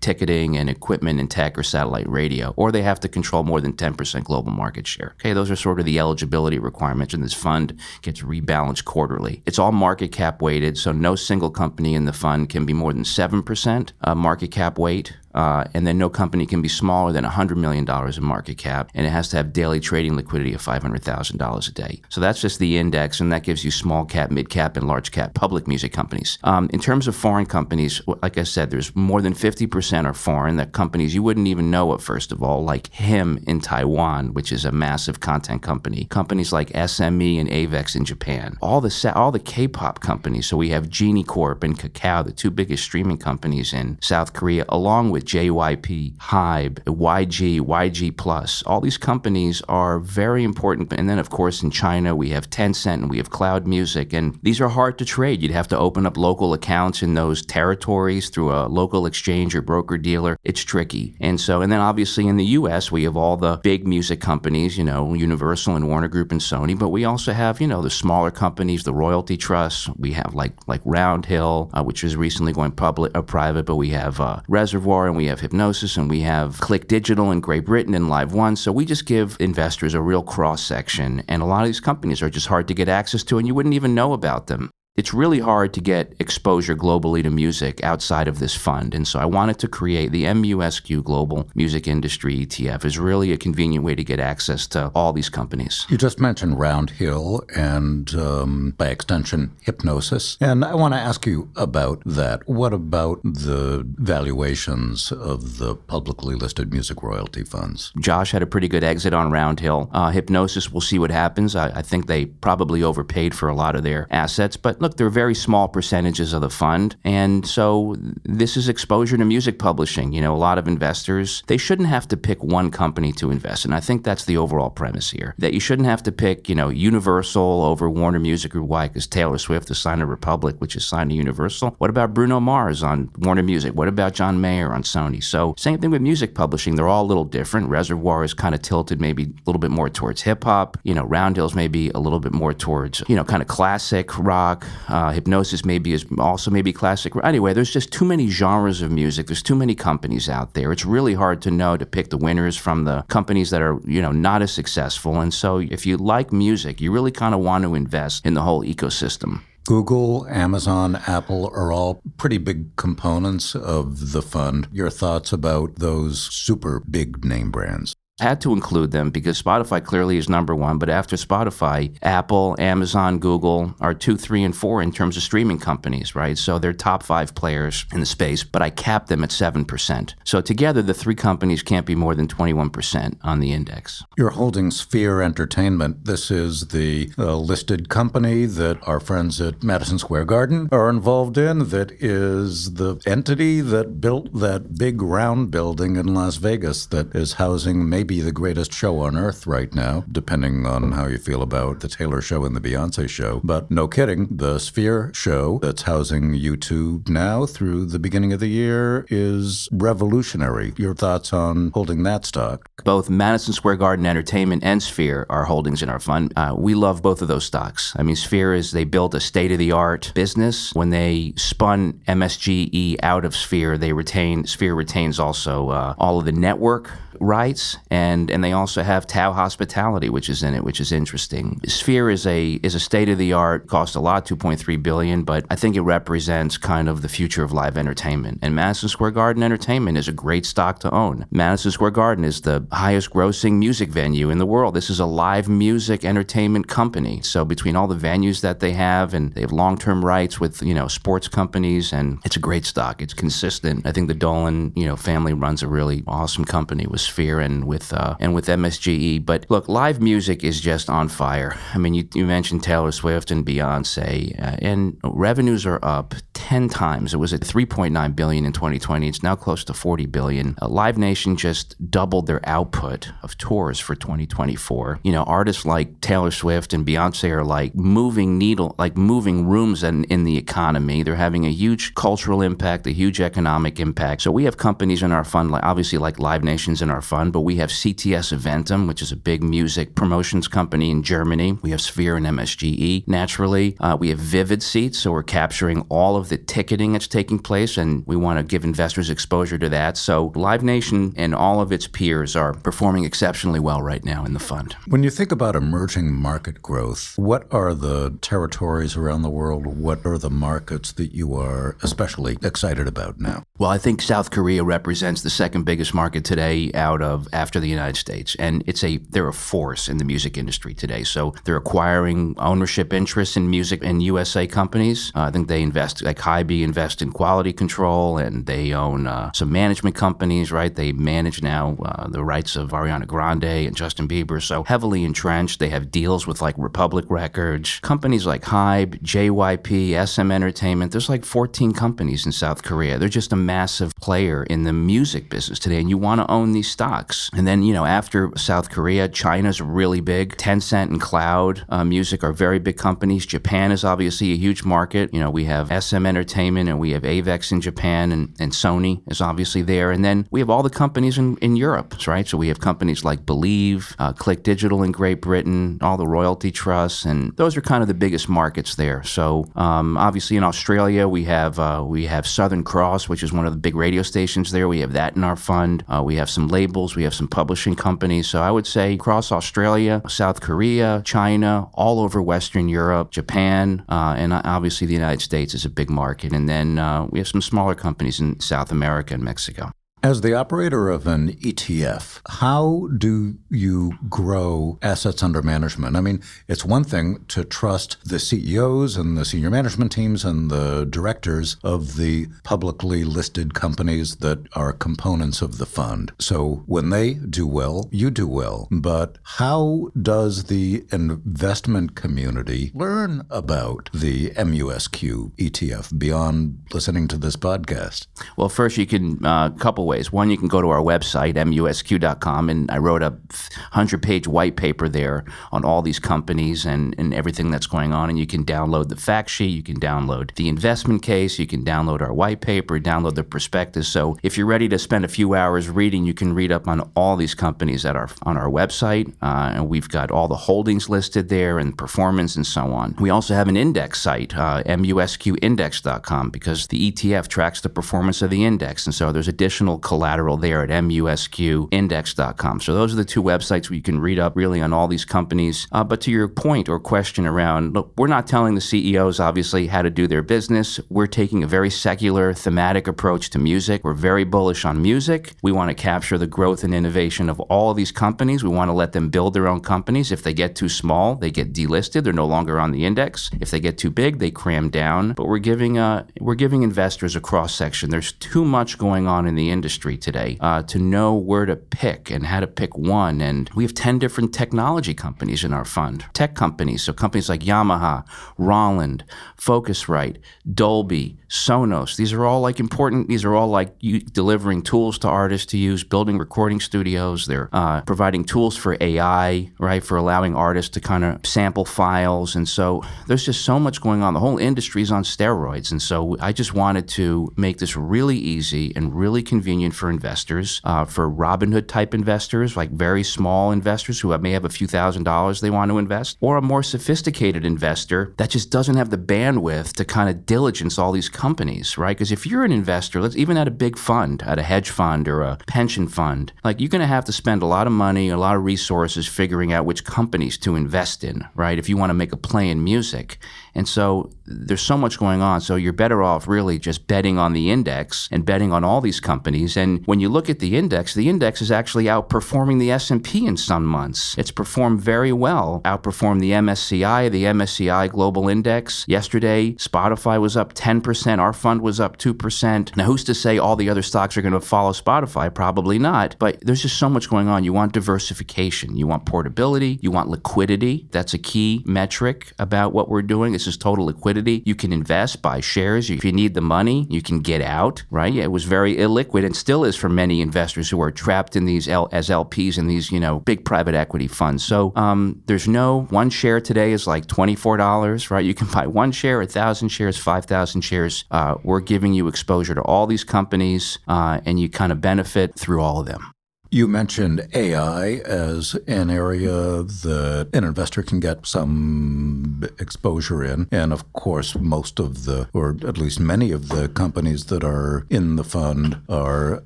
ticketing 0.00 0.56
and 0.56 0.70
equipment 0.70 1.18
and 1.18 1.28
tech 1.28 1.58
or 1.58 1.64
satellite 1.64 2.08
radio, 2.08 2.54
or 2.56 2.70
they 2.70 2.82
have 2.82 3.00
to 3.00 3.08
control 3.08 3.42
more 3.42 3.60
than 3.60 3.72
10% 3.72 4.22
global 4.22 4.52
market 4.52 4.86
share. 4.86 5.14
Okay, 5.18 5.32
those 5.32 5.50
are 5.50 5.56
sort 5.56 5.80
of 5.80 5.86
the 5.86 5.98
eligibility 5.98 6.60
requirements, 6.60 7.12
and 7.12 7.24
this 7.24 7.34
fund 7.34 7.76
gets 8.02 8.22
rebalanced 8.22 8.84
quarterly. 8.84 9.42
It's 9.44 9.58
all 9.58 9.72
market 9.72 10.12
cap 10.12 10.40
weighted, 10.40 10.78
so 10.78 10.92
no 10.92 11.16
single 11.16 11.50
company 11.50 11.94
in 11.94 12.04
the 12.04 12.12
fund 12.12 12.48
can 12.48 12.64
be 12.64 12.72
more 12.72 12.92
than 12.92 13.02
7% 13.02 13.92
uh, 14.02 14.14
market 14.14 14.52
cap 14.52 14.78
weight. 14.78 15.16
Uh, 15.34 15.64
and 15.74 15.86
then 15.86 15.96
no 15.96 16.10
company 16.10 16.44
can 16.44 16.60
be 16.60 16.68
smaller 16.68 17.12
than 17.12 17.24
$100 17.24 17.56
million 17.56 17.88
in 17.88 18.24
market 18.24 18.58
cap, 18.58 18.90
and 19.00 19.06
it 19.06 19.10
has 19.10 19.28
to 19.28 19.36
have 19.36 19.52
daily 19.52 19.80
trading 19.80 20.16
liquidity 20.16 20.52
of 20.52 20.60
$500,000 20.62 21.68
a 21.68 21.72
day. 21.72 22.02
So 22.08 22.20
that's 22.20 22.40
just 22.40 22.58
the 22.58 22.76
index, 22.76 23.20
and 23.20 23.32
that 23.32 23.42
gives 23.42 23.64
you 23.64 23.70
small 23.70 24.04
cap, 24.04 24.30
mid 24.30 24.50
cap, 24.50 24.76
and 24.76 24.86
large 24.86 25.12
cap 25.12 25.34
public 25.34 25.68
music 25.68 25.92
companies. 25.92 26.38
Um, 26.44 26.68
in 26.72 26.80
terms 26.80 27.06
of 27.06 27.14
foreign 27.14 27.46
companies, 27.46 28.02
like 28.22 28.36
I 28.36 28.42
said, 28.42 28.70
there's 28.70 28.94
more 28.96 29.22
than 29.22 29.34
50% 29.34 30.04
are 30.04 30.14
foreign. 30.14 30.56
That 30.56 30.72
companies 30.72 31.14
you 31.14 31.22
wouldn't 31.22 31.46
even 31.46 31.70
know 31.70 31.92
it, 31.92 32.00
first 32.00 32.32
of 32.32 32.42
all, 32.42 32.64
like 32.64 32.92
HIM 32.92 33.42
in 33.46 33.60
Taiwan, 33.60 34.34
which 34.34 34.50
is 34.50 34.64
a 34.64 34.72
massive 34.72 35.20
content 35.20 35.62
company. 35.62 36.06
Companies 36.06 36.52
like 36.52 36.70
SME 36.70 37.40
and 37.40 37.48
Avex 37.48 37.94
in 37.94 38.04
Japan. 38.04 38.58
All 38.60 38.80
the 38.80 39.12
all 39.14 39.30
the 39.30 39.38
K-pop 39.38 40.00
companies. 40.00 40.46
So 40.46 40.56
we 40.56 40.70
have 40.70 40.88
Genie 40.88 41.24
Corp 41.24 41.62
and 41.62 41.78
Kakao, 41.78 42.24
the 42.24 42.32
two 42.32 42.50
biggest 42.50 42.82
streaming 42.82 43.18
companies 43.18 43.72
in 43.72 43.98
South 44.00 44.32
Korea, 44.32 44.64
along 44.68 45.10
with 45.10 45.20
with 45.20 45.28
JYP, 45.28 46.16
Hybe, 46.16 46.76
YG, 46.84 47.60
YG 47.60 48.16
Plus. 48.16 48.62
All 48.62 48.80
these 48.80 48.89
companies 48.96 49.62
are 49.68 49.98
very 49.98 50.44
important. 50.44 50.92
And 50.92 51.08
then, 51.08 51.18
of 51.18 51.30
course, 51.30 51.62
in 51.62 51.70
China, 51.70 52.14
we 52.14 52.30
have 52.30 52.50
Tencent 52.50 52.94
and 52.94 53.10
we 53.10 53.18
have 53.18 53.30
Cloud 53.30 53.66
Music. 53.66 54.12
And 54.12 54.38
these 54.42 54.60
are 54.60 54.68
hard 54.68 54.98
to 54.98 55.04
trade. 55.04 55.42
You'd 55.42 55.50
have 55.50 55.68
to 55.68 55.78
open 55.78 56.06
up 56.06 56.16
local 56.16 56.52
accounts 56.54 57.02
in 57.02 57.14
those 57.14 57.44
territories 57.44 58.28
through 58.28 58.52
a 58.52 58.66
local 58.66 59.06
exchange 59.06 59.54
or 59.54 59.62
broker 59.62 59.98
dealer. 59.98 60.38
It's 60.44 60.62
tricky. 60.62 61.14
And 61.20 61.40
so, 61.40 61.62
and 61.62 61.70
then 61.70 61.80
obviously 61.80 62.26
in 62.26 62.36
the 62.36 62.44
US, 62.44 62.90
we 62.90 63.04
have 63.04 63.16
all 63.16 63.36
the 63.36 63.60
big 63.62 63.86
music 63.86 64.20
companies, 64.20 64.78
you 64.78 64.84
know, 64.84 65.14
Universal 65.14 65.76
and 65.76 65.88
Warner 65.88 66.08
Group 66.08 66.32
and 66.32 66.40
Sony. 66.40 66.78
But 66.78 66.88
we 66.88 67.04
also 67.04 67.32
have, 67.32 67.60
you 67.60 67.66
know, 67.66 67.82
the 67.82 67.90
smaller 67.90 68.30
companies, 68.30 68.84
the 68.84 68.94
royalty 68.94 69.36
trusts. 69.36 69.88
We 69.96 70.12
have 70.12 70.34
like 70.34 70.52
like 70.66 70.80
Round 70.84 71.26
Hill, 71.26 71.70
uh, 71.74 71.82
which 71.82 72.04
is 72.04 72.16
recently 72.16 72.52
going 72.52 72.72
public 72.72 73.16
or 73.16 73.20
uh, 73.20 73.22
private, 73.22 73.66
but 73.66 73.76
we 73.76 73.90
have 73.90 74.20
uh, 74.20 74.40
Reservoir 74.48 75.06
and 75.06 75.16
we 75.16 75.26
have 75.26 75.40
Hipgnosis 75.40 75.96
and 75.96 76.08
we 76.10 76.20
have 76.20 76.60
Click 76.60 76.88
Digital 76.88 77.30
in 77.30 77.40
Great 77.40 77.64
Britain 77.64 77.94
and 77.94 78.06
LiveOne. 78.06 78.56
So 78.56 78.72
we 78.72 78.79
just 78.84 79.06
give 79.06 79.36
investors 79.40 79.94
a 79.94 80.00
real 80.00 80.22
cross 80.22 80.62
section, 80.62 81.22
and 81.28 81.42
a 81.42 81.46
lot 81.46 81.62
of 81.62 81.68
these 81.68 81.80
companies 81.80 82.22
are 82.22 82.30
just 82.30 82.46
hard 82.46 82.68
to 82.68 82.74
get 82.74 82.88
access 82.88 83.22
to, 83.24 83.38
and 83.38 83.46
you 83.46 83.54
wouldn't 83.54 83.74
even 83.74 83.94
know 83.94 84.12
about 84.12 84.46
them 84.46 84.70
it's 84.96 85.14
really 85.14 85.38
hard 85.38 85.72
to 85.72 85.80
get 85.80 86.14
exposure 86.18 86.74
globally 86.74 87.22
to 87.22 87.30
music 87.30 87.82
outside 87.84 88.26
of 88.26 88.38
this 88.38 88.56
fund. 88.56 88.94
And 88.94 89.06
so 89.06 89.20
I 89.20 89.24
wanted 89.24 89.58
to 89.60 89.68
create 89.68 90.10
the 90.10 90.24
MUSQ 90.24 91.04
Global 91.04 91.48
Music 91.54 91.86
Industry 91.86 92.44
ETF 92.44 92.84
is 92.84 92.98
really 92.98 93.32
a 93.32 93.38
convenient 93.38 93.84
way 93.84 93.94
to 93.94 94.02
get 94.02 94.18
access 94.18 94.66
to 94.68 94.90
all 94.94 95.12
these 95.12 95.28
companies. 95.28 95.86
You 95.88 95.96
just 95.96 96.18
mentioned 96.18 96.58
Round 96.58 96.90
Hill 96.90 97.42
and 97.54 98.12
um, 98.14 98.74
by 98.76 98.88
extension 98.88 99.52
Hipgnosis. 99.64 100.36
And 100.40 100.64
I 100.64 100.74
want 100.74 100.94
to 100.94 101.00
ask 101.00 101.24
you 101.24 101.50
about 101.54 102.02
that. 102.04 102.46
What 102.48 102.72
about 102.72 103.22
the 103.22 103.86
valuations 103.96 105.12
of 105.12 105.58
the 105.58 105.76
publicly 105.76 106.34
listed 106.34 106.72
music 106.72 107.02
royalty 107.02 107.44
funds? 107.44 107.92
Josh 108.00 108.32
had 108.32 108.42
a 108.42 108.46
pretty 108.46 108.68
good 108.68 108.84
exit 108.84 109.14
on 109.14 109.30
Round 109.30 109.60
Hill. 109.60 109.88
Uh, 109.92 110.10
Hipgnosis, 110.10 110.72
we'll 110.72 110.80
see 110.80 110.98
what 110.98 111.12
happens. 111.12 111.54
I, 111.54 111.68
I 111.78 111.82
think 111.82 112.06
they 112.06 112.26
probably 112.26 112.82
overpaid 112.82 113.36
for 113.36 113.48
a 113.48 113.54
lot 113.54 113.76
of 113.76 113.84
their 113.84 114.08
assets, 114.10 114.56
but 114.56 114.79
Look, 114.80 114.96
they're 114.96 115.10
very 115.10 115.34
small 115.34 115.68
percentages 115.68 116.32
of 116.32 116.40
the 116.40 116.50
fund. 116.50 116.96
And 117.04 117.46
so 117.46 117.96
this 118.24 118.56
is 118.56 118.68
exposure 118.68 119.16
to 119.16 119.24
music 119.24 119.58
publishing. 119.58 120.12
You 120.12 120.22
know, 120.22 120.34
a 120.34 120.38
lot 120.38 120.58
of 120.58 120.66
investors, 120.66 121.42
they 121.46 121.56
shouldn't 121.56 121.88
have 121.88 122.08
to 122.08 122.16
pick 122.16 122.42
one 122.42 122.70
company 122.70 123.12
to 123.12 123.30
invest 123.30 123.64
in. 123.64 123.72
I 123.72 123.80
think 123.80 124.04
that's 124.04 124.24
the 124.24 124.36
overall 124.36 124.70
premise 124.70 125.10
here. 125.10 125.34
That 125.38 125.52
you 125.52 125.60
shouldn't 125.60 125.86
have 125.86 126.02
to 126.04 126.12
pick, 126.12 126.48
you 126.48 126.54
know, 126.54 126.70
Universal 126.70 127.62
over 127.64 127.90
Warner 127.90 128.18
Music 128.18 128.56
or 128.56 128.62
why? 128.62 128.88
Because 128.88 129.06
Taylor 129.06 129.38
Swift 129.38 129.68
has 129.68 129.78
signed 129.78 130.02
a 130.02 130.06
Republic, 130.06 130.56
which 130.58 130.76
is 130.76 130.86
signed 130.86 131.10
to 131.10 131.16
Universal. 131.16 131.74
What 131.78 131.90
about 131.90 132.14
Bruno 132.14 132.40
Mars 132.40 132.82
on 132.82 133.10
Warner 133.18 133.42
Music? 133.42 133.74
What 133.74 133.88
about 133.88 134.14
John 134.14 134.40
Mayer 134.40 134.72
on 134.72 134.82
Sony? 134.82 135.22
So 135.22 135.54
same 135.58 135.78
thing 135.78 135.90
with 135.90 136.02
music 136.02 136.34
publishing. 136.34 136.74
They're 136.74 136.88
all 136.88 137.04
a 137.04 137.06
little 137.06 137.24
different. 137.24 137.68
Reservoir 137.68 138.24
is 138.24 138.32
kind 138.32 138.54
of 138.54 138.62
tilted 138.62 139.00
maybe 139.00 139.24
a 139.24 139.42
little 139.44 139.60
bit 139.60 139.70
more 139.70 139.90
towards 139.90 140.22
hip 140.22 140.44
hop. 140.44 140.78
You 140.84 140.94
know, 140.94 141.04
Round 141.04 141.36
Hills 141.36 141.54
maybe 141.54 141.90
a 141.90 141.98
little 141.98 142.20
bit 142.20 142.32
more 142.32 142.54
towards, 142.54 143.02
you 143.08 143.16
know, 143.16 143.24
kind 143.24 143.42
of 143.42 143.48
classic 143.48 144.16
rock. 144.18 144.66
Uh, 144.88 145.12
Hipgnosis 145.12 145.64
maybe 145.64 145.92
is 145.92 146.04
also 146.18 146.50
maybe 146.50 146.72
classic. 146.72 147.12
Anyway, 147.22 147.52
there's 147.52 147.70
just 147.70 147.92
too 147.92 148.04
many 148.04 148.28
genres 148.28 148.82
of 148.82 148.90
music. 148.90 149.26
There's 149.26 149.42
too 149.42 149.54
many 149.54 149.74
companies 149.74 150.28
out 150.28 150.54
there. 150.54 150.72
It's 150.72 150.84
really 150.84 151.14
hard 151.14 151.42
to 151.42 151.50
know 151.50 151.76
to 151.76 151.86
pick 151.86 152.10
the 152.10 152.16
winners 152.16 152.56
from 152.56 152.84
the 152.84 153.02
companies 153.08 153.50
that 153.50 153.62
are, 153.62 153.80
you 153.84 154.02
know, 154.02 154.12
not 154.12 154.42
as 154.42 154.52
successful. 154.52 155.20
And 155.20 155.32
so 155.32 155.58
if 155.58 155.86
you 155.86 155.96
like 155.96 156.32
music, 156.32 156.80
you 156.80 156.92
really 156.92 157.12
kind 157.12 157.34
of 157.34 157.40
want 157.40 157.64
to 157.64 157.74
invest 157.74 158.26
in 158.26 158.34
the 158.34 158.42
whole 158.42 158.64
ecosystem. 158.64 159.42
Google, 159.66 160.26
Amazon, 160.28 160.96
Apple 161.06 161.50
are 161.54 161.70
all 161.70 162.02
pretty 162.16 162.38
big 162.38 162.74
components 162.76 163.54
of 163.54 164.12
the 164.12 164.22
fund. 164.22 164.66
Your 164.72 164.90
thoughts 164.90 165.32
about 165.32 165.76
those 165.76 166.20
super 166.20 166.80
big 166.80 167.24
name 167.24 167.50
brands? 167.50 167.94
Had 168.20 168.40
to 168.42 168.52
include 168.52 168.90
them 168.90 169.10
because 169.10 169.40
Spotify 169.42 169.84
clearly 169.84 170.16
is 170.16 170.28
number 170.28 170.54
one. 170.54 170.78
But 170.78 170.90
after 170.90 171.16
Spotify, 171.16 171.96
Apple, 172.02 172.56
Amazon, 172.58 173.18
Google 173.18 173.74
are 173.80 173.94
two, 173.94 174.16
three, 174.16 174.42
and 174.42 174.54
four 174.54 174.82
in 174.82 174.92
terms 174.92 175.16
of 175.16 175.22
streaming 175.22 175.58
companies, 175.58 176.14
right? 176.14 176.38
So 176.38 176.58
they're 176.58 176.72
top 176.72 177.02
five 177.02 177.34
players 177.34 177.86
in 177.92 178.00
the 178.00 178.06
space, 178.06 178.44
but 178.44 178.62
I 178.62 178.70
capped 178.70 179.08
them 179.08 179.24
at 179.24 179.30
7%. 179.30 180.14
So 180.24 180.40
together, 180.40 180.82
the 180.82 180.94
three 180.94 181.14
companies 181.14 181.62
can't 181.62 181.86
be 181.86 181.94
more 181.94 182.14
than 182.14 182.28
21% 182.28 183.18
on 183.22 183.40
the 183.40 183.52
index. 183.52 184.04
You're 184.16 184.30
holding 184.30 184.70
Sphere 184.70 185.22
Entertainment. 185.22 186.04
This 186.04 186.30
is 186.30 186.68
the 186.68 187.10
uh, 187.18 187.36
listed 187.36 187.88
company 187.88 188.46
that 188.46 188.78
our 188.86 189.00
friends 189.00 189.40
at 189.40 189.62
Madison 189.62 189.98
Square 189.98 190.26
Garden 190.26 190.68
are 190.72 190.88
involved 190.88 191.38
in, 191.38 191.70
that 191.70 191.92
is 191.92 192.74
the 192.74 193.00
entity 193.06 193.60
that 193.60 194.00
built 194.00 194.32
that 194.34 194.76
big 194.76 195.02
round 195.02 195.50
building 195.50 195.96
in 195.96 196.14
Las 196.14 196.36
Vegas 196.36 196.86
that 196.86 197.14
is 197.14 197.34
housing 197.34 197.88
maybe 197.88 198.09
be 198.10 198.20
the 198.20 198.32
greatest 198.32 198.72
show 198.72 198.98
on 198.98 199.16
earth 199.16 199.46
right 199.46 199.72
now, 199.72 200.04
depending 200.10 200.66
on 200.66 200.90
how 200.90 201.06
you 201.06 201.16
feel 201.16 201.42
about 201.42 201.78
the 201.78 201.86
Taylor 201.86 202.20
show 202.20 202.44
and 202.44 202.56
the 202.56 202.60
Beyonce 202.60 203.08
show. 203.08 203.40
But 203.44 203.70
no 203.70 203.86
kidding, 203.86 204.26
the 204.28 204.58
Sphere 204.58 205.12
show 205.14 205.60
that's 205.62 205.82
housing 205.82 206.32
U2 206.32 207.08
now 207.08 207.46
through 207.46 207.86
the 207.86 208.00
beginning 208.00 208.32
of 208.32 208.40
the 208.40 208.48
year 208.48 209.06
is 209.10 209.68
revolutionary. 209.70 210.72
Your 210.76 210.92
thoughts 210.92 211.32
on 211.32 211.70
holding 211.70 212.02
that 212.02 212.26
stock? 212.26 212.68
Both 212.82 213.08
Madison 213.08 213.52
Square 213.52 213.76
Garden 213.76 214.06
Entertainment 214.06 214.64
and 214.64 214.82
Sphere 214.82 215.24
are 215.30 215.44
holdings 215.44 215.80
in 215.80 215.88
our 215.88 216.00
fund. 216.00 216.32
Uh, 216.34 216.56
we 216.58 216.74
love 216.74 217.02
both 217.02 217.22
of 217.22 217.28
those 217.28 217.44
stocks. 217.44 217.94
I 217.94 218.02
mean, 218.02 218.16
Sphere 218.16 218.52
is 218.54 218.72
they 218.72 218.82
built 218.82 219.14
a 219.14 219.20
state 219.20 219.52
of 219.52 219.60
the 219.60 219.70
art 219.70 220.10
business. 220.16 220.74
When 220.74 220.90
they 220.90 221.32
spun 221.36 222.00
MSGE 222.08 222.96
out 223.04 223.24
of 223.24 223.36
Sphere, 223.36 223.78
they 223.78 223.92
retained 223.92 224.48
Sphere 224.48 224.74
retains 224.74 225.20
also 225.20 225.68
uh, 225.68 225.94
all 225.96 226.18
of 226.18 226.24
the 226.24 226.32
network 226.32 226.90
rights 227.20 227.76
and 227.90 227.99
and 228.00 228.42
they 228.44 228.52
also 228.52 228.82
have 228.82 229.06
Tao 229.06 229.32
Hospitality, 229.32 230.08
which 230.08 230.28
is 230.28 230.42
in 230.42 230.54
it, 230.54 230.64
which 230.64 230.80
is 230.80 230.92
interesting. 230.92 231.60
Sphere 231.66 232.10
is 232.10 232.26
a 232.26 232.52
is 232.62 232.74
a 232.74 232.80
state 232.80 233.08
of 233.08 233.18
the 233.18 233.32
art, 233.32 233.66
cost 233.66 233.94
a 233.96 234.00
lot, 234.00 234.26
2.3 234.26 234.82
billion, 234.82 235.22
but 235.22 235.44
I 235.50 235.56
think 235.56 235.76
it 235.76 235.82
represents 235.82 236.56
kind 236.56 236.88
of 236.88 237.02
the 237.02 237.08
future 237.08 237.42
of 237.42 237.52
live 237.52 237.76
entertainment. 237.76 238.38
And 238.42 238.54
Madison 238.54 238.88
Square 238.88 239.12
Garden 239.12 239.42
Entertainment 239.42 239.98
is 239.98 240.08
a 240.08 240.12
great 240.12 240.46
stock 240.46 240.78
to 240.80 240.90
own. 240.90 241.26
Madison 241.30 241.70
Square 241.70 241.92
Garden 241.92 242.24
is 242.24 242.40
the 242.42 242.66
highest 242.72 243.10
grossing 243.10 243.54
music 243.58 243.90
venue 243.90 244.30
in 244.30 244.38
the 244.38 244.46
world. 244.46 244.74
This 244.74 244.90
is 244.90 245.00
a 245.00 245.06
live 245.06 245.48
music 245.48 246.04
entertainment 246.04 246.68
company. 246.68 247.20
So 247.22 247.44
between 247.44 247.76
all 247.76 247.88
the 247.88 247.94
venues 247.94 248.40
that 248.40 248.60
they 248.60 248.72
have 248.72 249.14
and 249.14 249.32
they 249.34 249.40
have 249.40 249.52
long-term 249.52 250.04
rights 250.04 250.40
with, 250.40 250.62
you 250.62 250.74
know, 250.74 250.88
sports 250.88 251.28
companies 251.28 251.92
and 251.92 252.18
it's 252.24 252.36
a 252.36 252.40
great 252.40 252.64
stock. 252.64 253.02
It's 253.02 253.14
consistent. 253.14 253.86
I 253.86 253.92
think 253.92 254.08
the 254.08 254.14
Dolan, 254.14 254.72
you 254.76 254.86
know, 254.86 254.96
family 254.96 255.32
runs 255.32 255.62
a 255.62 255.68
really 255.68 256.02
awesome 256.06 256.44
company 256.44 256.86
with 256.86 257.00
Sphere 257.00 257.40
and 257.40 257.64
with 257.64 257.89
uh, 257.92 258.16
and 258.20 258.34
with 258.34 258.46
MSGE. 258.46 259.24
But 259.24 259.46
look, 259.48 259.68
live 259.68 260.00
music 260.00 260.44
is 260.44 260.60
just 260.60 260.88
on 260.90 261.08
fire. 261.08 261.58
I 261.74 261.78
mean, 261.78 261.94
you, 261.94 262.08
you 262.14 262.26
mentioned 262.26 262.62
Taylor 262.62 262.92
Swift 262.92 263.30
and 263.30 263.44
Beyonce, 263.44 264.38
uh, 264.40 264.56
and 264.60 264.98
revenues 265.04 265.66
are 265.66 265.78
up 265.82 266.14
10 266.50 266.68
times. 266.68 267.14
It 267.14 267.18
was 267.18 267.32
at 267.32 267.42
3.9 267.42 268.16
billion 268.16 268.44
in 268.44 268.52
2020. 268.52 269.06
It's 269.06 269.22
now 269.22 269.36
close 269.36 269.62
to 269.62 269.72
40 269.72 270.06
billion. 270.06 270.56
Uh, 270.60 270.66
live 270.66 270.98
Nation 270.98 271.36
just 271.36 271.76
doubled 271.92 272.26
their 272.26 272.40
output 272.42 273.12
of 273.22 273.38
tours 273.38 273.78
for 273.78 273.94
2024. 273.94 274.98
You 275.04 275.12
know, 275.12 275.22
artists 275.22 275.64
like 275.64 276.00
Taylor 276.00 276.32
Swift 276.32 276.72
and 276.72 276.84
Beyonce 276.84 277.30
are 277.30 277.44
like 277.44 277.76
moving 277.76 278.36
needle, 278.36 278.74
like 278.80 278.96
moving 278.96 279.46
rooms 279.46 279.84
in, 279.84 280.02
in 280.06 280.24
the 280.24 280.36
economy. 280.36 281.04
They're 281.04 281.14
having 281.14 281.46
a 281.46 281.52
huge 281.52 281.94
cultural 281.94 282.42
impact, 282.42 282.84
a 282.88 282.90
huge 282.90 283.20
economic 283.20 283.78
impact. 283.78 284.22
So 284.22 284.32
we 284.32 284.42
have 284.42 284.56
companies 284.56 285.04
in 285.04 285.12
our 285.12 285.22
fund, 285.22 285.52
like 285.52 285.62
obviously 285.62 285.98
like 285.98 286.18
Live 286.18 286.42
Nations 286.42 286.82
in 286.82 286.90
our 286.90 287.00
fund, 287.00 287.32
but 287.32 287.42
we 287.42 287.58
have 287.58 287.70
CTS 287.70 288.36
Eventim, 288.36 288.88
which 288.88 289.02
is 289.02 289.12
a 289.12 289.16
big 289.16 289.44
music 289.44 289.94
promotions 289.94 290.48
company 290.48 290.90
in 290.90 291.04
Germany. 291.04 291.58
We 291.62 291.70
have 291.70 291.80
Sphere 291.80 292.16
and 292.16 292.26
MSGE, 292.26 293.06
naturally. 293.06 293.76
Uh, 293.78 293.96
we 293.96 294.08
have 294.08 294.18
Vivid 294.18 294.64
Seats, 294.64 294.98
so 294.98 295.12
we're 295.12 295.22
capturing 295.22 295.82
all 295.88 296.16
of 296.16 296.28
the 296.28 296.39
ticketing 296.46 296.92
that's 296.92 297.06
taking 297.06 297.38
place, 297.38 297.76
and 297.76 298.04
we 298.06 298.16
want 298.16 298.38
to 298.38 298.42
give 298.42 298.64
investors 298.64 299.10
exposure 299.10 299.58
to 299.58 299.68
that. 299.68 299.96
So 299.96 300.32
Live 300.34 300.62
Nation 300.62 301.12
and 301.16 301.34
all 301.34 301.60
of 301.60 301.72
its 301.72 301.86
peers 301.86 302.36
are 302.36 302.52
performing 302.52 303.04
exceptionally 303.04 303.60
well 303.60 303.82
right 303.82 304.04
now 304.04 304.24
in 304.24 304.32
the 304.32 304.40
fund. 304.40 304.76
When 304.86 305.02
you 305.02 305.10
think 305.10 305.32
about 305.32 305.56
emerging 305.56 306.12
market 306.12 306.62
growth, 306.62 307.14
what 307.16 307.46
are 307.52 307.74
the 307.74 308.18
territories 308.20 308.96
around 308.96 309.22
the 309.22 309.30
world? 309.30 309.66
What 309.66 310.04
are 310.04 310.18
the 310.18 310.30
markets 310.30 310.92
that 310.92 311.12
you 311.12 311.34
are 311.34 311.76
especially 311.82 312.36
excited 312.42 312.86
about 312.86 313.20
now? 313.20 313.44
Well, 313.58 313.70
I 313.70 313.78
think 313.78 314.00
South 314.02 314.30
Korea 314.30 314.64
represents 314.64 315.22
the 315.22 315.30
second 315.30 315.64
biggest 315.64 315.94
market 315.94 316.24
today 316.24 316.70
out 316.74 317.02
of 317.02 317.28
after 317.32 317.60
the 317.60 317.68
United 317.68 317.96
States, 317.96 318.34
and 318.38 318.64
it's 318.66 318.82
a 318.82 318.96
they're 318.96 319.28
a 319.28 319.32
force 319.32 319.88
in 319.88 319.98
the 319.98 320.04
music 320.04 320.38
industry 320.38 320.74
today. 320.74 321.04
So 321.04 321.34
they're 321.44 321.56
acquiring 321.56 322.34
ownership 322.38 322.92
interests 322.92 323.36
in 323.36 323.50
music 323.50 323.82
in 323.82 324.00
USA 324.00 324.46
companies. 324.46 325.12
Uh, 325.14 325.22
I 325.22 325.30
think 325.30 325.48
they 325.48 325.62
invest 325.62 326.02
like 326.02 326.18
Hybe 326.30 326.62
invest 326.62 327.02
in 327.02 327.10
quality 327.10 327.52
control, 327.52 328.16
and 328.16 328.46
they 328.46 328.72
own 328.72 329.08
uh, 329.08 329.32
some 329.34 329.50
management 329.50 329.96
companies. 329.96 330.52
Right, 330.52 330.72
they 330.72 330.92
manage 330.92 331.42
now 331.42 331.76
uh, 331.84 332.08
the 332.08 332.22
rights 332.22 332.54
of 332.54 332.70
Ariana 332.70 333.06
Grande 333.06 333.66
and 333.66 333.74
Justin 333.76 334.06
Bieber. 334.06 334.40
So 334.40 334.62
heavily 334.62 335.04
entrenched. 335.04 335.58
They 335.58 335.70
have 335.70 335.90
deals 335.90 336.28
with 336.28 336.40
like 336.40 336.54
Republic 336.56 337.04
Records, 337.08 337.80
companies 337.80 338.26
like 338.26 338.42
Hybe, 338.42 339.02
JYP, 339.02 340.06
SM 340.06 340.30
Entertainment. 340.30 340.92
There's 340.92 341.08
like 341.08 341.24
14 341.24 341.72
companies 341.72 342.24
in 342.24 342.32
South 342.32 342.62
Korea. 342.62 342.96
They're 342.96 343.08
just 343.08 343.32
a 343.32 343.36
massive 343.36 343.92
player 343.96 344.44
in 344.44 344.62
the 344.62 344.72
music 344.72 345.30
business 345.30 345.58
today, 345.58 345.80
and 345.80 345.90
you 345.90 345.98
want 345.98 346.20
to 346.20 346.30
own 346.30 346.52
these 346.52 346.70
stocks. 346.70 347.28
And 347.34 347.44
then 347.46 347.64
you 347.64 347.74
know 347.74 347.86
after 347.86 348.30
South 348.36 348.70
Korea, 348.70 349.08
China's 349.08 349.60
really 349.60 350.00
big. 350.00 350.36
Tencent 350.36 350.90
and 350.90 351.00
Cloud 351.00 351.64
uh, 351.68 351.84
Music 351.84 352.22
are 352.22 352.32
very 352.32 352.60
big 352.60 352.76
companies. 352.76 353.26
Japan 353.26 353.72
is 353.72 353.82
obviously 353.84 354.32
a 354.32 354.36
huge 354.36 354.64
market. 354.64 355.12
You 355.12 355.18
know, 355.18 355.30
we 355.30 355.44
have 355.46 355.66
SM 355.82 356.06
Entertainment 356.06 356.19
and 356.68 356.78
we 356.78 356.92
have 356.92 357.02
Avex 357.02 357.52
in 357.52 357.60
Japan, 357.60 358.12
and, 358.12 358.34
and 358.38 358.52
Sony 358.52 359.02
is 359.10 359.20
obviously 359.20 359.62
there. 359.62 359.90
And 359.90 360.04
then 360.04 360.26
we 360.30 360.40
have 360.40 360.50
all 360.50 360.62
the 360.62 360.70
companies 360.70 361.18
in, 361.18 361.36
in 361.38 361.56
Europe, 361.56 362.06
right? 362.06 362.26
So 362.26 362.38
we 362.38 362.48
have 362.48 362.60
companies 362.60 363.04
like 363.04 363.26
Believe, 363.26 363.94
uh, 363.98 364.12
Click 364.12 364.42
Digital 364.42 364.82
in 364.82 364.92
Great 364.92 365.20
Britain, 365.20 365.78
all 365.80 365.96
the 365.96 366.06
royalty 366.06 366.50
trusts, 366.50 367.04
and 367.04 367.36
those 367.36 367.56
are 367.56 367.62
kind 367.62 367.82
of 367.82 367.88
the 367.88 367.94
biggest 367.94 368.28
markets 368.28 368.74
there. 368.74 369.02
So 369.02 369.46
um, 369.56 369.96
obviously 369.96 370.36
in 370.36 370.44
Australia, 370.44 371.08
we 371.08 371.24
have 371.24 371.58
uh, 371.58 371.84
we 371.86 372.06
have 372.06 372.26
Southern 372.26 372.64
Cross, 372.64 373.08
which 373.08 373.22
is 373.22 373.32
one 373.32 373.46
of 373.46 373.52
the 373.52 373.58
big 373.58 373.74
radio 373.74 374.02
stations 374.02 374.50
there. 374.50 374.68
We 374.68 374.80
have 374.80 374.92
that 374.92 375.16
in 375.16 375.24
our 375.24 375.36
fund. 375.36 375.84
Uh, 375.88 376.02
we 376.04 376.16
have 376.16 376.30
some 376.30 376.48
labels. 376.48 376.96
We 376.96 377.04
have 377.04 377.14
some 377.14 377.28
publishing 377.28 377.76
companies. 377.76 378.28
So 378.28 378.42
I 378.42 378.50
would 378.50 378.66
say 378.66 378.94
across 378.94 379.32
Australia, 379.32 380.02
South 380.08 380.40
Korea, 380.40 381.02
China, 381.04 381.68
all 381.74 382.00
over 382.00 382.20
Western 382.22 382.68
Europe, 382.68 383.10
Japan, 383.10 383.84
uh, 383.88 384.14
and 384.16 384.32
obviously 384.32 384.86
the 384.86 384.94
United 384.94 385.22
States 385.22 385.54
is 385.54 385.64
a 385.64 385.70
big 385.70 385.88
market. 385.88 385.99
And 386.32 386.48
then 386.48 386.78
uh, 386.78 387.06
we 387.10 387.18
have 387.18 387.28
some 387.28 387.42
smaller 387.42 387.74
companies 387.74 388.20
in 388.20 388.40
South 388.40 388.70
America 388.70 389.14
and 389.14 389.22
Mexico. 389.22 389.70
As 390.02 390.22
the 390.22 390.32
operator 390.32 390.88
of 390.88 391.06
an 391.06 391.34
ETF, 391.34 392.22
how 392.26 392.88
do 392.96 393.36
you 393.50 393.98
grow 394.08 394.78
assets 394.80 395.22
under 395.22 395.42
management? 395.42 395.94
I 395.94 396.00
mean, 396.00 396.22
it's 396.48 396.64
one 396.64 396.84
thing 396.84 397.22
to 397.28 397.44
trust 397.44 397.98
the 398.02 398.18
CEOs 398.18 398.96
and 398.96 399.14
the 399.18 399.26
senior 399.26 399.50
management 399.50 399.92
teams 399.92 400.24
and 400.24 400.50
the 400.50 400.86
directors 400.86 401.58
of 401.62 401.96
the 401.96 402.28
publicly 402.44 403.04
listed 403.04 403.52
companies 403.52 404.16
that 404.16 404.38
are 404.54 404.72
components 404.72 405.42
of 405.42 405.58
the 405.58 405.66
fund. 405.66 406.12
So 406.18 406.62
when 406.64 406.88
they 406.88 407.14
do 407.14 407.46
well, 407.46 407.86
you 407.92 408.10
do 408.10 408.26
well. 408.26 408.68
But 408.70 409.18
how 409.22 409.90
does 410.00 410.44
the 410.44 410.86
investment 410.90 411.94
community 411.94 412.70
learn 412.72 413.26
about 413.28 413.90
the 413.92 414.30
MUSQ 414.30 415.32
ETF 415.36 415.98
beyond 415.98 416.58
listening 416.72 417.06
to 417.08 417.18
this 417.18 417.36
podcast? 417.36 418.06
Well, 418.38 418.48
first, 418.48 418.78
you 418.78 418.86
can, 418.86 419.22
uh, 419.26 419.50
couple 419.50 419.89
ways. 419.90 420.12
One, 420.12 420.30
you 420.30 420.38
can 420.38 420.48
go 420.48 420.62
to 420.62 420.68
our 420.68 420.82
website, 420.82 421.34
musq.com, 421.34 422.48
and 422.48 422.70
I 422.70 422.78
wrote 422.78 423.02
a 423.02 423.10
100 423.10 424.02
page 424.02 424.28
white 424.28 424.56
paper 424.56 424.88
there 424.88 425.24
on 425.50 425.64
all 425.64 425.82
these 425.82 425.98
companies 425.98 426.64
and, 426.64 426.94
and 426.96 427.12
everything 427.12 427.50
that's 427.50 427.66
going 427.66 427.92
on. 427.92 428.08
And 428.08 428.18
you 428.18 428.26
can 428.26 428.44
download 428.44 428.88
the 428.88 428.96
fact 428.96 429.28
sheet, 429.30 429.50
you 429.50 429.62
can 429.62 429.80
download 429.80 430.34
the 430.36 430.48
investment 430.48 431.02
case, 431.02 431.38
you 431.38 431.46
can 431.46 431.64
download 431.64 432.00
our 432.00 432.12
white 432.12 432.40
paper, 432.40 432.78
download 432.78 433.16
the 433.16 433.24
prospectus. 433.24 433.88
So 433.88 434.16
if 434.22 434.38
you're 434.38 434.46
ready 434.46 434.68
to 434.68 434.78
spend 434.78 435.04
a 435.04 435.08
few 435.08 435.34
hours 435.34 435.68
reading, 435.68 436.04
you 436.04 436.14
can 436.14 436.34
read 436.34 436.52
up 436.52 436.68
on 436.68 436.88
all 436.94 437.16
these 437.16 437.34
companies 437.34 437.82
that 437.82 437.96
are 437.96 438.08
on 438.22 438.36
our 438.36 438.48
website. 438.48 439.12
Uh, 439.20 439.52
and 439.54 439.68
we've 439.68 439.88
got 439.88 440.12
all 440.12 440.28
the 440.28 440.36
holdings 440.36 440.88
listed 440.88 441.28
there 441.28 441.58
and 441.58 441.76
performance 441.76 442.36
and 442.36 442.46
so 442.46 442.72
on. 442.72 442.94
We 443.00 443.10
also 443.10 443.34
have 443.34 443.48
an 443.48 443.56
index 443.56 444.00
site, 444.00 444.36
uh, 444.36 444.62
musqindex.com, 444.62 446.30
because 446.30 446.68
the 446.68 446.92
ETF 446.92 447.26
tracks 447.26 447.60
the 447.60 447.68
performance 447.68 448.22
of 448.22 448.30
the 448.30 448.44
index. 448.44 448.86
And 448.86 448.94
so 448.94 449.10
there's 449.10 449.28
additional 449.28 449.78
collateral 449.80 450.36
there 450.36 450.62
at 450.62 450.70
musqindex.com. 450.70 452.60
So 452.60 452.74
those 452.74 452.92
are 452.92 452.96
the 452.96 453.04
two 453.04 453.22
websites 453.22 453.68
where 453.68 453.76
you 453.76 453.82
can 453.82 454.00
read 454.00 454.18
up 454.18 454.36
really 454.36 454.60
on 454.60 454.72
all 454.72 454.88
these 454.88 455.04
companies. 455.04 455.66
Uh, 455.72 455.84
but 455.84 456.00
to 456.02 456.10
your 456.10 456.28
point 456.28 456.68
or 456.68 456.78
question 456.78 457.26
around, 457.26 457.74
look, 457.74 457.92
we're 457.96 458.06
not 458.06 458.26
telling 458.26 458.54
the 458.54 458.60
CEOs 458.60 459.20
obviously 459.20 459.66
how 459.66 459.82
to 459.82 459.90
do 459.90 460.06
their 460.06 460.22
business. 460.22 460.80
We're 460.88 461.06
taking 461.06 461.42
a 461.42 461.46
very 461.46 461.70
secular, 461.70 462.32
thematic 462.32 462.86
approach 462.86 463.30
to 463.30 463.38
music. 463.38 463.84
We're 463.84 463.94
very 463.94 464.24
bullish 464.24 464.64
on 464.64 464.82
music. 464.82 465.32
We 465.42 465.52
want 465.52 465.68
to 465.70 465.74
capture 465.74 466.18
the 466.18 466.26
growth 466.26 466.64
and 466.64 466.74
innovation 466.74 467.28
of 467.28 467.40
all 467.40 467.70
of 467.70 467.76
these 467.76 467.92
companies. 467.92 468.44
We 468.44 468.50
want 468.50 468.68
to 468.68 468.74
let 468.74 468.92
them 468.92 469.08
build 469.08 469.34
their 469.34 469.48
own 469.48 469.60
companies. 469.60 470.12
If 470.12 470.22
they 470.22 470.34
get 470.34 470.54
too 470.54 470.68
small, 470.68 471.14
they 471.14 471.30
get 471.30 471.52
delisted. 471.52 472.04
They're 472.04 472.12
no 472.12 472.26
longer 472.26 472.60
on 472.60 472.72
the 472.72 472.84
index. 472.84 473.30
If 473.40 473.50
they 473.50 473.60
get 473.60 473.78
too 473.78 473.90
big, 473.90 474.18
they 474.18 474.30
cram 474.30 474.70
down. 474.70 475.12
But 475.14 475.26
we're 475.26 475.38
giving 475.38 475.78
uh, 475.78 476.06
we're 476.20 476.34
giving 476.34 476.62
investors 476.62 477.16
a 477.16 477.20
cross 477.20 477.54
section. 477.54 477.90
There's 477.90 478.12
too 478.12 478.44
much 478.44 478.78
going 478.78 479.06
on 479.06 479.26
in 479.26 479.34
the 479.34 479.50
industry 479.50 479.69
today 479.78 480.10
today 480.10 480.36
uh, 480.40 480.62
to 480.64 480.78
know 480.78 481.14
where 481.14 481.46
to 481.46 481.56
pick 481.56 482.10
and 482.10 482.26
how 482.26 482.40
to 482.40 482.46
pick 482.46 482.76
one. 482.76 483.20
And 483.20 483.48
we 483.54 483.64
have 483.64 483.74
10 483.74 483.98
different 483.98 484.34
technology 484.34 484.94
companies 484.94 485.44
in 485.44 485.52
our 485.52 485.64
fund, 485.64 486.04
tech 486.12 486.34
companies. 486.34 486.82
So 486.82 486.92
companies 486.92 487.28
like 487.28 487.40
Yamaha, 487.40 488.04
Roland, 488.38 489.04
Focusrite, 489.38 490.18
Dolby, 490.52 491.18
Sonos. 491.28 491.96
These 491.96 492.12
are 492.12 492.24
all 492.24 492.40
like 492.40 492.58
important, 492.58 493.08
these 493.08 493.24
are 493.24 493.34
all 493.34 493.48
like 493.48 493.74
you, 493.80 494.00
delivering 494.00 494.62
tools 494.62 494.98
to 494.98 495.08
artists 495.08 495.46
to 495.52 495.58
use, 495.58 495.84
building 495.84 496.18
recording 496.18 496.60
studios. 496.60 497.26
They're 497.26 497.48
uh, 497.52 497.82
providing 497.82 498.24
tools 498.24 498.56
for 498.56 498.76
AI, 498.80 499.50
right, 499.58 499.82
for 499.82 499.96
allowing 499.96 500.34
artists 500.34 500.70
to 500.72 500.80
kind 500.80 501.04
of 501.04 501.24
sample 501.24 501.64
files. 501.64 502.34
And 502.34 502.48
so 502.48 502.82
there's 503.06 503.24
just 503.24 503.44
so 503.44 503.60
much 503.60 503.80
going 503.80 504.02
on. 504.02 504.14
The 504.14 504.20
whole 504.20 504.38
industry 504.38 504.82
is 504.82 504.90
on 504.90 505.04
steroids. 505.04 505.70
And 505.70 505.80
so 505.80 506.16
I 506.20 506.32
just 506.32 506.52
wanted 506.52 506.88
to 506.88 507.32
make 507.36 507.58
this 507.58 507.76
really 507.76 508.18
easy 508.18 508.72
and 508.74 508.92
really 508.92 509.22
convenient 509.22 509.59
for 509.70 509.90
investors, 509.90 510.60
uh, 510.64 510.84
for 510.86 511.10
Robinhood 511.10 511.68
type 511.68 511.92
investors, 511.92 512.56
like 512.56 512.70
very 512.70 513.02
small 513.02 513.52
investors 513.52 514.00
who 514.00 514.16
may 514.18 514.30
have 514.30 514.44
a 514.46 514.48
few 514.48 514.66
thousand 514.66 515.04
dollars 515.04 515.40
they 515.40 515.50
want 515.50 515.70
to 515.70 515.78
invest, 515.78 516.16
or 516.20 516.36
a 516.36 516.42
more 516.42 516.62
sophisticated 516.62 517.44
investor 517.44 518.14
that 518.16 518.30
just 518.30 518.50
doesn't 518.50 518.76
have 518.76 518.90
the 518.90 518.96
bandwidth 518.96 519.74
to 519.74 519.84
kind 519.84 520.08
of 520.08 520.24
diligence 520.24 520.78
all 520.78 520.92
these 520.92 521.08
companies, 521.08 521.76
right? 521.76 521.96
Because 521.96 522.12
if 522.12 522.26
you're 522.26 522.44
an 522.44 522.52
investor, 522.52 523.02
let's 523.02 523.16
even 523.16 523.36
at 523.36 523.48
a 523.48 523.50
big 523.50 523.76
fund, 523.76 524.22
at 524.22 524.38
a 524.38 524.42
hedge 524.42 524.70
fund 524.70 525.08
or 525.08 525.22
a 525.22 525.36
pension 525.46 525.88
fund, 525.88 526.32
like 526.44 526.60
you're 526.60 526.68
going 526.68 526.80
to 526.80 526.86
have 526.86 527.04
to 527.04 527.12
spend 527.12 527.42
a 527.42 527.46
lot 527.46 527.66
of 527.66 527.72
money, 527.72 528.08
a 528.08 528.16
lot 528.16 528.36
of 528.36 528.44
resources 528.44 529.06
figuring 529.06 529.52
out 529.52 529.66
which 529.66 529.84
companies 529.84 530.38
to 530.38 530.56
invest 530.56 531.04
in, 531.04 531.26
right? 531.34 531.58
If 531.58 531.68
you 531.68 531.76
want 531.76 531.90
to 531.90 531.94
make 531.94 532.12
a 532.12 532.16
play 532.16 532.48
in 532.48 532.62
music. 532.62 533.18
And 533.54 533.68
so 533.68 534.12
there's 534.26 534.60
so 534.60 534.76
much 534.76 534.98
going 534.98 535.20
on. 535.20 535.40
So 535.40 535.56
you're 535.56 535.72
better 535.72 536.02
off 536.02 536.28
really 536.28 536.58
just 536.58 536.86
betting 536.86 537.18
on 537.18 537.32
the 537.32 537.50
index 537.50 538.08
and 538.12 538.24
betting 538.24 538.52
on 538.52 538.62
all 538.62 538.80
these 538.80 539.00
companies. 539.00 539.49
And 539.56 539.86
when 539.86 540.00
you 540.00 540.08
look 540.08 540.30
at 540.30 540.38
the 540.38 540.56
index, 540.56 540.94
the 540.94 541.08
index 541.08 541.42
is 541.42 541.50
actually 541.50 541.84
outperforming 541.84 542.58
the 542.58 542.70
S&P 542.70 543.26
in 543.26 543.36
some 543.36 543.64
months. 543.64 544.16
It's 544.18 544.30
performed 544.30 544.80
very 544.80 545.12
well, 545.12 545.60
outperformed 545.64 546.20
the 546.20 546.32
MSCI, 546.32 547.10
the 547.10 547.24
MSCI 547.24 547.90
Global 547.90 548.28
Index. 548.28 548.84
Yesterday, 548.88 549.52
Spotify 549.52 550.20
was 550.20 550.36
up 550.36 550.54
10%, 550.54 551.18
our 551.18 551.32
fund 551.32 551.62
was 551.62 551.80
up 551.80 551.96
2%. 551.96 552.76
Now 552.76 552.84
who's 552.84 553.04
to 553.04 553.14
say 553.14 553.38
all 553.38 553.56
the 553.56 553.70
other 553.70 553.82
stocks 553.82 554.16
are 554.16 554.22
going 554.22 554.32
to 554.32 554.40
follow 554.40 554.72
Spotify? 554.72 555.32
Probably 555.32 555.78
not. 555.78 556.16
But 556.18 556.40
there's 556.42 556.62
just 556.62 556.78
so 556.78 556.88
much 556.88 557.08
going 557.08 557.28
on. 557.28 557.44
You 557.44 557.52
want 557.52 557.72
diversification, 557.72 558.76
you 558.76 558.86
want 558.86 559.06
portability, 559.06 559.78
you 559.82 559.90
want 559.90 560.08
liquidity. 560.08 560.88
That's 560.90 561.14
a 561.14 561.18
key 561.18 561.62
metric 561.66 562.32
about 562.38 562.72
what 562.72 562.88
we're 562.88 563.02
doing. 563.02 563.32
This 563.32 563.46
is 563.46 563.56
total 563.56 563.86
liquidity. 563.86 564.42
You 564.44 564.54
can 564.54 564.72
invest, 564.72 565.22
buy 565.22 565.40
shares. 565.40 565.90
If 565.90 566.04
you 566.04 566.12
need 566.12 566.34
the 566.34 566.40
money, 566.40 566.86
you 566.90 567.02
can 567.02 567.20
get 567.20 567.40
out, 567.40 567.84
right? 567.90 568.14
It 568.14 568.32
was 568.32 568.44
very 568.44 568.76
illiquid 568.76 569.24
and 569.24 569.36
still 569.40 569.64
is 569.64 569.74
for 569.74 569.88
many 569.88 570.20
investors 570.20 570.70
who 570.70 570.80
are 570.80 570.90
trapped 570.90 571.34
in 571.34 571.46
these 571.46 571.66
L- 571.68 571.88
as 571.90 572.08
LPs 572.08 572.58
in 572.58 572.66
these, 572.66 572.92
you 572.92 573.00
know, 573.00 573.20
big 573.20 573.44
private 573.44 573.74
equity 573.74 574.06
funds. 574.06 574.44
So 574.44 574.72
um, 574.76 575.22
there's 575.26 575.48
no 575.48 575.82
one 575.90 576.10
share 576.10 576.40
today 576.40 576.72
is 576.72 576.86
like 576.86 577.06
$24, 577.06 578.10
right? 578.10 578.24
You 578.24 578.34
can 578.34 578.46
buy 578.48 578.66
one 578.66 578.92
share, 578.92 579.20
a 579.20 579.26
thousand 579.26 579.70
shares, 579.70 579.96
5,000 579.96 580.60
shares. 580.60 581.04
Uh, 581.10 581.36
we're 581.42 581.60
giving 581.60 581.94
you 581.94 582.06
exposure 582.06 582.54
to 582.54 582.62
all 582.62 582.86
these 582.86 583.02
companies 583.02 583.78
uh, 583.88 584.20
and 584.24 584.38
you 584.38 584.48
kind 584.48 584.70
of 584.70 584.80
benefit 584.80 585.38
through 585.38 585.62
all 585.62 585.80
of 585.80 585.86
them. 585.86 586.12
You 586.52 586.66
mentioned 586.66 587.28
AI 587.32 588.00
as 588.04 588.56
an 588.66 588.90
area 588.90 589.62
that 589.62 590.30
an 590.32 590.42
investor 590.42 590.82
can 590.82 590.98
get 590.98 591.24
some 591.24 592.42
exposure 592.58 593.22
in. 593.22 593.46
And 593.52 593.72
of 593.72 593.92
course, 593.92 594.34
most 594.34 594.80
of 594.80 595.04
the, 595.04 595.28
or 595.32 595.56
at 595.64 595.78
least 595.78 596.00
many 596.00 596.32
of 596.32 596.48
the 596.48 596.68
companies 596.68 597.26
that 597.26 597.44
are 597.44 597.86
in 597.88 598.16
the 598.16 598.24
fund 598.24 598.80
are 598.88 599.44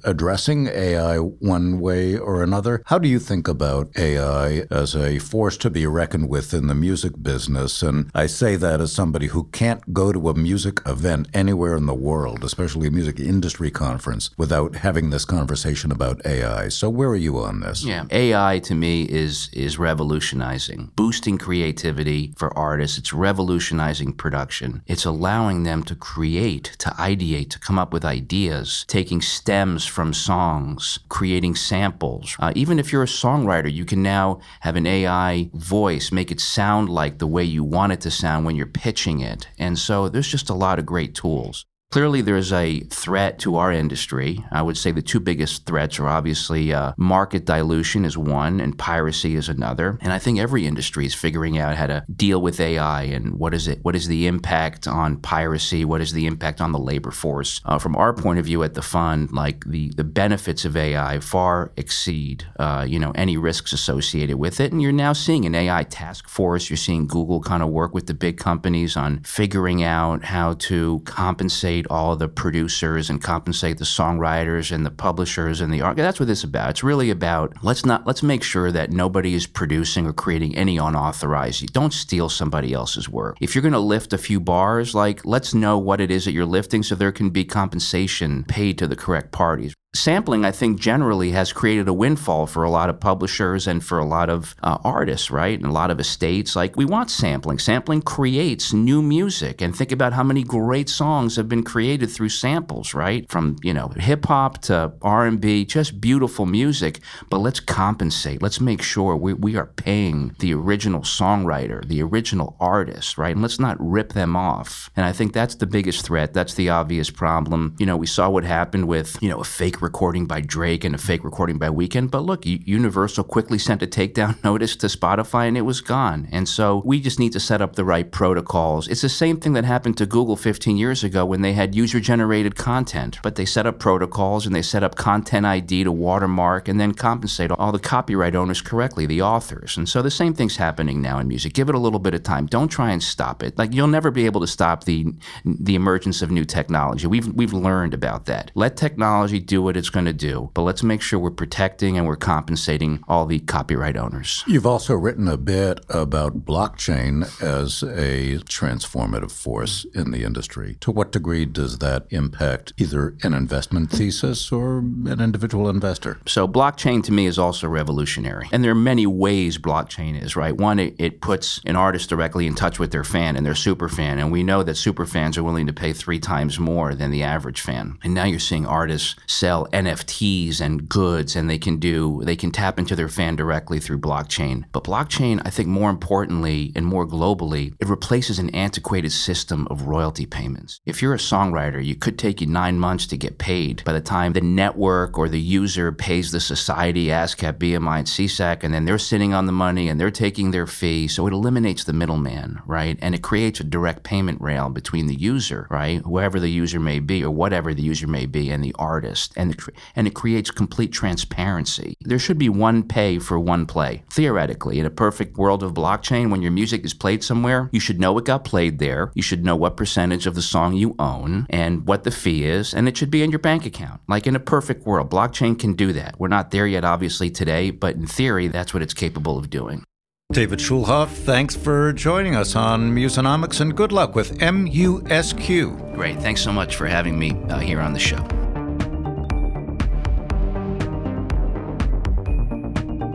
addressing 0.02 0.68
AI 0.68 1.18
one 1.18 1.78
way 1.78 2.16
or 2.16 2.42
another. 2.42 2.82
How 2.86 2.98
do 2.98 3.06
you 3.06 3.18
think 3.18 3.48
about 3.48 3.90
AI 3.98 4.66
as 4.70 4.96
a 4.96 5.18
force 5.18 5.58
to 5.58 5.68
be 5.68 5.86
reckoned 5.86 6.30
with 6.30 6.54
in 6.54 6.68
the 6.68 6.74
music 6.74 7.22
business? 7.22 7.82
And 7.82 8.10
I 8.14 8.26
say 8.26 8.56
that 8.56 8.80
as 8.80 8.92
somebody 8.92 9.26
who 9.26 9.44
can't 9.52 9.92
go 9.92 10.10
to 10.10 10.30
a 10.30 10.34
music 10.34 10.80
event 10.86 11.28
anywhere 11.34 11.76
in 11.76 11.84
the 11.84 11.94
world, 11.94 12.44
especially 12.44 12.86
a 12.86 12.90
music 12.90 13.20
industry 13.20 13.70
conference, 13.70 14.30
without 14.38 14.76
having 14.76 15.10
this 15.10 15.26
conversation 15.26 15.92
about 15.92 16.24
AI. 16.24 16.68
So 16.68 16.93
where 16.94 17.08
are 17.08 17.16
you 17.16 17.38
on 17.38 17.60
this? 17.60 17.84
Yeah, 17.84 18.04
AI 18.10 18.60
to 18.60 18.74
me 18.74 19.02
is 19.02 19.50
is 19.52 19.78
revolutionizing, 19.78 20.92
boosting 20.96 21.38
creativity 21.38 22.34
for 22.36 22.56
artists. 22.56 22.98
It's 22.98 23.12
revolutionizing 23.12 24.12
production. 24.14 24.82
It's 24.86 25.04
allowing 25.04 25.64
them 25.64 25.82
to 25.84 25.94
create, 25.94 26.76
to 26.78 26.90
ideate, 26.90 27.50
to 27.50 27.58
come 27.58 27.78
up 27.78 27.92
with 27.92 28.04
ideas, 28.04 28.84
taking 28.88 29.20
stems 29.20 29.84
from 29.84 30.14
songs, 30.14 30.98
creating 31.08 31.56
samples. 31.56 32.36
Uh, 32.38 32.52
even 32.54 32.78
if 32.78 32.92
you're 32.92 33.02
a 33.02 33.06
songwriter, 33.06 33.72
you 33.72 33.84
can 33.84 34.02
now 34.02 34.40
have 34.60 34.76
an 34.76 34.86
AI 34.86 35.50
voice 35.52 36.12
make 36.12 36.30
it 36.30 36.40
sound 36.40 36.88
like 36.88 37.18
the 37.18 37.26
way 37.26 37.44
you 37.44 37.64
want 37.64 37.92
it 37.92 38.00
to 38.02 38.10
sound 38.10 38.46
when 38.46 38.56
you're 38.56 38.66
pitching 38.66 39.20
it. 39.20 39.48
And 39.58 39.78
so 39.78 40.08
there's 40.08 40.28
just 40.28 40.50
a 40.50 40.54
lot 40.54 40.78
of 40.78 40.86
great 40.86 41.14
tools. 41.14 41.66
Clearly, 41.94 42.22
there's 42.22 42.52
a 42.52 42.80
threat 42.90 43.38
to 43.38 43.54
our 43.54 43.70
industry. 43.70 44.44
I 44.50 44.62
would 44.62 44.76
say 44.76 44.90
the 44.90 45.00
two 45.00 45.20
biggest 45.20 45.64
threats 45.64 46.00
are 46.00 46.08
obviously 46.08 46.72
uh, 46.72 46.92
market 46.96 47.44
dilution 47.44 48.04
is 48.04 48.18
one, 48.18 48.58
and 48.58 48.76
piracy 48.76 49.36
is 49.36 49.48
another. 49.48 49.96
And 50.00 50.12
I 50.12 50.18
think 50.18 50.40
every 50.40 50.66
industry 50.66 51.06
is 51.06 51.14
figuring 51.14 51.56
out 51.56 51.76
how 51.76 51.86
to 51.86 52.04
deal 52.12 52.42
with 52.42 52.58
AI 52.58 53.02
and 53.02 53.34
what 53.34 53.54
is 53.54 53.68
it? 53.68 53.78
What 53.82 53.94
is 53.94 54.08
the 54.08 54.26
impact 54.26 54.88
on 54.88 55.18
piracy? 55.18 55.84
What 55.84 56.00
is 56.00 56.12
the 56.12 56.26
impact 56.26 56.60
on 56.60 56.72
the 56.72 56.80
labor 56.80 57.12
force? 57.12 57.60
Uh, 57.64 57.78
from 57.78 57.94
our 57.94 58.12
point 58.12 58.40
of 58.40 58.44
view 58.44 58.64
at 58.64 58.74
the 58.74 58.82
fund, 58.82 59.30
like 59.30 59.64
the 59.64 59.92
the 59.94 60.02
benefits 60.02 60.64
of 60.64 60.76
AI 60.76 61.20
far 61.20 61.70
exceed 61.76 62.44
uh, 62.58 62.84
you 62.88 62.98
know 62.98 63.12
any 63.14 63.36
risks 63.36 63.72
associated 63.72 64.36
with 64.36 64.58
it. 64.58 64.72
And 64.72 64.82
you're 64.82 64.90
now 64.90 65.12
seeing 65.12 65.44
an 65.44 65.54
AI 65.54 65.84
task 65.84 66.28
force. 66.28 66.68
You're 66.68 66.76
seeing 66.76 67.06
Google 67.06 67.40
kind 67.40 67.62
of 67.62 67.68
work 67.68 67.94
with 67.94 68.08
the 68.08 68.14
big 68.14 68.36
companies 68.36 68.96
on 68.96 69.22
figuring 69.22 69.84
out 69.84 70.24
how 70.24 70.54
to 70.54 71.00
compensate 71.04 71.83
compensate 71.84 71.90
all 71.90 72.16
the 72.16 72.28
producers 72.28 73.10
and 73.10 73.22
compensate 73.22 73.78
the 73.78 73.84
songwriters 73.84 74.72
and 74.72 74.84
the 74.84 74.90
publishers 74.90 75.60
and 75.60 75.72
the 75.72 75.82
art. 75.82 75.96
That's 75.96 76.20
what 76.20 76.28
it's 76.28 76.44
about. 76.44 76.70
It's 76.70 76.84
really 76.84 77.10
about 77.10 77.52
let's 77.62 77.84
not 77.84 78.06
let's 78.06 78.22
make 78.22 78.42
sure 78.42 78.72
that 78.72 78.90
nobody 78.90 79.34
is 79.34 79.46
producing 79.46 80.06
or 80.06 80.12
creating 80.12 80.56
any 80.56 80.78
unauthorized. 80.78 81.72
Don't 81.72 81.92
steal 81.92 82.28
somebody 82.28 82.72
else's 82.72 83.08
work. 83.08 83.36
If 83.40 83.54
you're 83.54 83.62
going 83.62 83.72
to 83.72 83.78
lift 83.78 84.12
a 84.12 84.18
few 84.18 84.40
bars, 84.40 84.94
like 84.94 85.24
let's 85.24 85.54
know 85.54 85.78
what 85.78 86.00
it 86.00 86.10
is 86.10 86.24
that 86.24 86.32
you're 86.32 86.46
lifting 86.46 86.82
so 86.82 86.94
there 86.94 87.12
can 87.12 87.30
be 87.30 87.44
compensation 87.44 88.44
paid 88.44 88.78
to 88.78 88.86
the 88.86 88.96
correct 88.96 89.32
parties. 89.32 89.74
Sampling, 89.94 90.44
I 90.44 90.50
think, 90.50 90.80
generally 90.80 91.30
has 91.30 91.52
created 91.52 91.88
a 91.88 91.92
windfall 91.92 92.46
for 92.46 92.64
a 92.64 92.70
lot 92.70 92.90
of 92.90 93.00
publishers 93.00 93.66
and 93.66 93.82
for 93.82 93.98
a 93.98 94.04
lot 94.04 94.28
of 94.28 94.54
uh, 94.62 94.78
artists, 94.84 95.30
right? 95.30 95.58
And 95.58 95.68
a 95.68 95.72
lot 95.72 95.90
of 95.90 96.00
estates. 96.00 96.56
Like, 96.56 96.76
we 96.76 96.84
want 96.84 97.10
sampling. 97.10 97.58
Sampling 97.58 98.02
creates 98.02 98.72
new 98.72 99.00
music. 99.00 99.62
And 99.62 99.74
think 99.74 99.92
about 99.92 100.12
how 100.12 100.22
many 100.22 100.42
great 100.42 100.88
songs 100.88 101.36
have 101.36 101.48
been 101.48 101.62
created 101.62 102.10
through 102.10 102.30
samples, 102.30 102.94
right? 102.94 103.28
From, 103.30 103.56
you 103.62 103.72
know, 103.72 103.88
hip 103.88 104.26
hop 104.26 104.62
to 104.62 104.92
R&B, 105.00 105.64
just 105.64 106.00
beautiful 106.00 106.46
music. 106.46 107.00
But 107.30 107.38
let's 107.38 107.60
compensate. 107.60 108.42
Let's 108.42 108.60
make 108.60 108.82
sure 108.82 109.16
we, 109.16 109.34
we 109.34 109.56
are 109.56 109.66
paying 109.66 110.34
the 110.40 110.54
original 110.54 111.02
songwriter, 111.02 111.86
the 111.86 112.02
original 112.02 112.56
artist, 112.58 113.16
right? 113.16 113.32
And 113.32 113.42
let's 113.42 113.60
not 113.60 113.76
rip 113.78 114.12
them 114.12 114.34
off. 114.34 114.90
And 114.96 115.06
I 115.06 115.12
think 115.12 115.32
that's 115.32 115.54
the 115.54 115.66
biggest 115.66 116.04
threat. 116.04 116.34
That's 116.34 116.54
the 116.54 116.68
obvious 116.70 117.10
problem. 117.10 117.76
You 117.78 117.86
know, 117.86 117.96
we 117.96 118.06
saw 118.06 118.28
what 118.28 118.44
happened 118.44 118.88
with, 118.88 119.16
you 119.22 119.28
know, 119.28 119.40
a 119.40 119.44
fake 119.44 119.80
recording 119.84 120.26
by 120.26 120.40
Drake 120.40 120.82
and 120.82 120.94
a 120.94 120.98
fake 120.98 121.22
recording 121.22 121.58
by 121.58 121.68
Weeknd. 121.68 122.10
But 122.10 122.24
look, 122.24 122.44
Universal 122.44 123.24
quickly 123.24 123.58
sent 123.58 123.82
a 123.82 123.86
takedown 123.86 124.42
notice 124.44 124.74
to 124.76 124.86
Spotify 124.86 125.46
and 125.46 125.56
it 125.56 125.60
was 125.60 125.80
gone. 125.80 126.26
And 126.32 126.48
so 126.48 126.82
we 126.84 127.00
just 127.00 127.20
need 127.20 127.32
to 127.34 127.40
set 127.40 127.60
up 127.60 127.76
the 127.76 127.84
right 127.84 128.10
protocols. 128.10 128.88
It's 128.88 129.02
the 129.02 129.08
same 129.08 129.38
thing 129.38 129.52
that 129.52 129.64
happened 129.64 129.96
to 129.98 130.06
Google 130.06 130.36
15 130.36 130.76
years 130.76 131.04
ago 131.04 131.24
when 131.26 131.42
they 131.42 131.52
had 131.52 131.74
user 131.74 132.00
generated 132.00 132.56
content, 132.56 133.18
but 133.22 133.36
they 133.36 133.44
set 133.44 133.66
up 133.66 133.78
protocols 133.78 134.46
and 134.46 134.54
they 134.54 134.62
set 134.62 134.82
up 134.82 134.96
content 134.96 135.46
ID 135.46 135.84
to 135.84 135.92
watermark 135.92 136.66
and 136.66 136.80
then 136.80 136.94
compensate 136.94 137.50
all 137.50 137.70
the 137.70 137.78
copyright 137.78 138.34
owners 138.34 138.62
correctly, 138.62 139.04
the 139.04 139.20
authors. 139.22 139.76
And 139.76 139.88
so 139.88 140.00
the 140.00 140.10
same 140.10 140.32
thing's 140.32 140.56
happening 140.56 141.02
now 141.02 141.18
in 141.18 141.28
music. 141.28 141.52
Give 141.52 141.68
it 141.68 141.74
a 141.74 141.78
little 141.78 141.98
bit 141.98 142.14
of 142.14 142.22
time. 142.22 142.46
Don't 142.46 142.68
try 142.68 142.90
and 142.90 143.02
stop 143.02 143.42
it. 143.42 143.58
Like 143.58 143.74
you'll 143.74 143.86
never 143.86 144.10
be 144.10 144.24
able 144.24 144.40
to 144.40 144.46
stop 144.46 144.84
the 144.84 145.04
the 145.44 145.74
emergence 145.74 146.22
of 146.22 146.30
new 146.30 146.46
technology. 146.46 147.06
We've 147.06 147.28
we've 147.34 147.52
learned 147.52 147.92
about 147.92 148.24
that. 148.26 148.50
Let 148.54 148.76
technology 148.76 149.40
do 149.40 149.62
what 149.62 149.73
it's 149.76 149.90
going 149.90 150.06
to 150.06 150.12
do, 150.12 150.50
but 150.54 150.62
let's 150.62 150.82
make 150.82 151.02
sure 151.02 151.18
we're 151.18 151.30
protecting 151.30 151.96
and 151.96 152.06
we're 152.06 152.16
compensating 152.16 153.02
all 153.08 153.26
the 153.26 153.40
copyright 153.40 153.96
owners. 153.96 154.44
You've 154.46 154.66
also 154.66 154.94
written 154.94 155.28
a 155.28 155.36
bit 155.36 155.84
about 155.88 156.44
blockchain 156.44 157.24
as 157.42 157.82
a 157.82 158.38
transformative 158.44 159.32
force 159.32 159.84
in 159.94 160.10
the 160.10 160.24
industry. 160.24 160.76
To 160.80 160.90
what 160.90 161.12
degree 161.12 161.44
does 161.44 161.78
that 161.78 162.06
impact 162.10 162.72
either 162.76 163.16
an 163.22 163.34
investment 163.34 163.90
thesis 163.90 164.50
or 164.52 164.78
an 164.78 165.20
individual 165.20 165.68
investor? 165.68 166.18
So 166.26 166.46
blockchain 166.46 167.02
to 167.04 167.12
me 167.12 167.26
is 167.26 167.38
also 167.38 167.68
revolutionary. 167.68 168.48
And 168.52 168.62
there 168.62 168.72
are 168.72 168.76
many 168.76 169.06
ways 169.06 169.58
blockchain 169.58 170.20
is, 170.20 170.36
right? 170.36 170.56
One, 170.56 170.78
it, 170.78 170.94
it 170.98 171.20
puts 171.20 171.60
an 171.66 171.76
artist 171.76 172.08
directly 172.08 172.46
in 172.46 172.54
touch 172.54 172.78
with 172.78 172.90
their 172.90 173.04
fan 173.04 173.36
and 173.36 173.44
their 173.44 173.54
super 173.54 173.88
fan. 173.88 174.18
And 174.18 174.30
we 174.30 174.42
know 174.42 174.62
that 174.62 174.76
super 174.76 175.06
fans 175.06 175.36
are 175.38 175.42
willing 175.42 175.66
to 175.66 175.72
pay 175.72 175.92
three 175.92 176.18
times 176.18 176.58
more 176.58 176.94
than 176.94 177.10
the 177.10 177.22
average 177.22 177.60
fan. 177.60 177.98
And 178.02 178.14
now 178.14 178.24
you're 178.24 178.38
seeing 178.38 178.66
artists 178.66 179.16
sell 179.26 179.63
NFTs 179.72 180.60
and 180.60 180.88
goods 180.88 181.36
and 181.36 181.48
they 181.48 181.58
can 181.58 181.78
do 181.78 182.22
they 182.24 182.36
can 182.36 182.50
tap 182.50 182.78
into 182.78 182.96
their 182.96 183.08
fan 183.08 183.36
directly 183.36 183.80
through 183.80 184.00
blockchain. 184.00 184.64
But 184.72 184.84
blockchain, 184.84 185.40
I 185.44 185.50
think 185.50 185.68
more 185.68 185.90
importantly 185.90 186.72
and 186.74 186.86
more 186.86 187.06
globally, 187.06 187.74
it 187.80 187.88
replaces 187.88 188.38
an 188.38 188.50
antiquated 188.50 189.12
system 189.12 189.66
of 189.70 189.86
royalty 189.86 190.26
payments. 190.26 190.80
If 190.86 191.02
you're 191.02 191.14
a 191.14 191.18
songwriter, 191.18 191.84
you 191.84 191.94
could 191.94 192.18
take 192.18 192.40
you 192.40 192.46
9 192.46 192.78
months 192.78 193.06
to 193.08 193.16
get 193.16 193.38
paid. 193.38 193.82
By 193.84 193.92
the 193.92 194.00
time 194.00 194.32
the 194.32 194.40
network 194.40 195.18
or 195.18 195.28
the 195.28 195.40
user 195.40 195.92
pays 195.92 196.30
the 196.30 196.40
society 196.40 197.06
ASCAP, 197.06 197.54
BMI 197.58 197.98
and 197.98 198.06
SESAC 198.06 198.64
and 198.64 198.72
then 198.74 198.84
they're 198.84 198.98
sitting 198.98 199.34
on 199.34 199.46
the 199.46 199.52
money 199.52 199.88
and 199.88 200.00
they're 200.00 200.10
taking 200.10 200.50
their 200.50 200.66
fee, 200.66 201.08
so 201.08 201.26
it 201.26 201.32
eliminates 201.32 201.84
the 201.84 201.92
middleman, 201.92 202.60
right? 202.66 202.98
And 203.00 203.14
it 203.14 203.22
creates 203.22 203.60
a 203.60 203.64
direct 203.64 204.02
payment 204.02 204.40
rail 204.40 204.68
between 204.68 205.06
the 205.06 205.14
user, 205.14 205.66
right? 205.70 206.00
Whoever 206.02 206.40
the 206.40 206.50
user 206.50 206.80
may 206.80 207.00
be 207.00 207.24
or 207.24 207.30
whatever 207.30 207.74
the 207.74 207.82
user 207.82 208.06
may 208.06 208.26
be 208.26 208.50
and 208.50 208.62
the 208.62 208.74
artist 208.78 209.32
and 209.36 209.53
the, 209.56 209.72
and 209.96 210.06
it 210.06 210.14
creates 210.14 210.50
complete 210.50 210.92
transparency. 210.92 211.96
There 212.00 212.18
should 212.18 212.38
be 212.38 212.48
one 212.48 212.82
pay 212.82 213.18
for 213.18 213.38
one 213.38 213.66
play. 213.66 214.04
Theoretically, 214.10 214.78
in 214.78 214.86
a 214.86 214.90
perfect 214.90 215.36
world 215.36 215.62
of 215.62 215.74
blockchain, 215.74 216.30
when 216.30 216.42
your 216.42 216.52
music 216.52 216.84
is 216.84 216.94
played 216.94 217.24
somewhere, 217.24 217.68
you 217.72 217.80
should 217.80 218.00
know 218.00 218.16
it 218.18 218.24
got 218.24 218.44
played 218.44 218.78
there. 218.78 219.10
You 219.14 219.22
should 219.22 219.44
know 219.44 219.56
what 219.56 219.76
percentage 219.76 220.26
of 220.26 220.34
the 220.34 220.42
song 220.42 220.74
you 220.74 220.94
own 220.98 221.46
and 221.50 221.86
what 221.86 222.04
the 222.04 222.10
fee 222.10 222.44
is, 222.44 222.74
and 222.74 222.88
it 222.88 222.96
should 222.96 223.10
be 223.10 223.22
in 223.22 223.30
your 223.30 223.38
bank 223.38 223.66
account. 223.66 224.00
Like 224.08 224.26
in 224.26 224.36
a 224.36 224.40
perfect 224.40 224.86
world, 224.86 225.10
blockchain 225.10 225.58
can 225.58 225.74
do 225.74 225.92
that. 225.92 226.18
We're 226.18 226.28
not 226.28 226.50
there 226.50 226.66
yet, 226.66 226.84
obviously, 226.84 227.30
today, 227.30 227.70
but 227.70 227.96
in 227.96 228.06
theory, 228.06 228.48
that's 228.48 228.72
what 228.72 228.82
it's 228.82 228.94
capable 228.94 229.38
of 229.38 229.50
doing. 229.50 229.84
David 230.32 230.58
Schulhof, 230.58 231.08
thanks 231.08 231.54
for 231.54 231.92
joining 231.92 232.34
us 232.34 232.56
on 232.56 232.92
Musonomics 232.92 233.60
and 233.60 233.76
good 233.76 233.92
luck 233.92 234.16
with 234.16 234.38
MUSQ. 234.38 235.94
Great. 235.94 236.18
Thanks 236.18 236.40
so 236.40 236.52
much 236.52 236.76
for 236.76 236.86
having 236.86 237.18
me 237.18 237.32
uh, 237.50 237.58
here 237.58 237.80
on 237.80 237.92
the 237.92 238.00
show. 238.00 238.26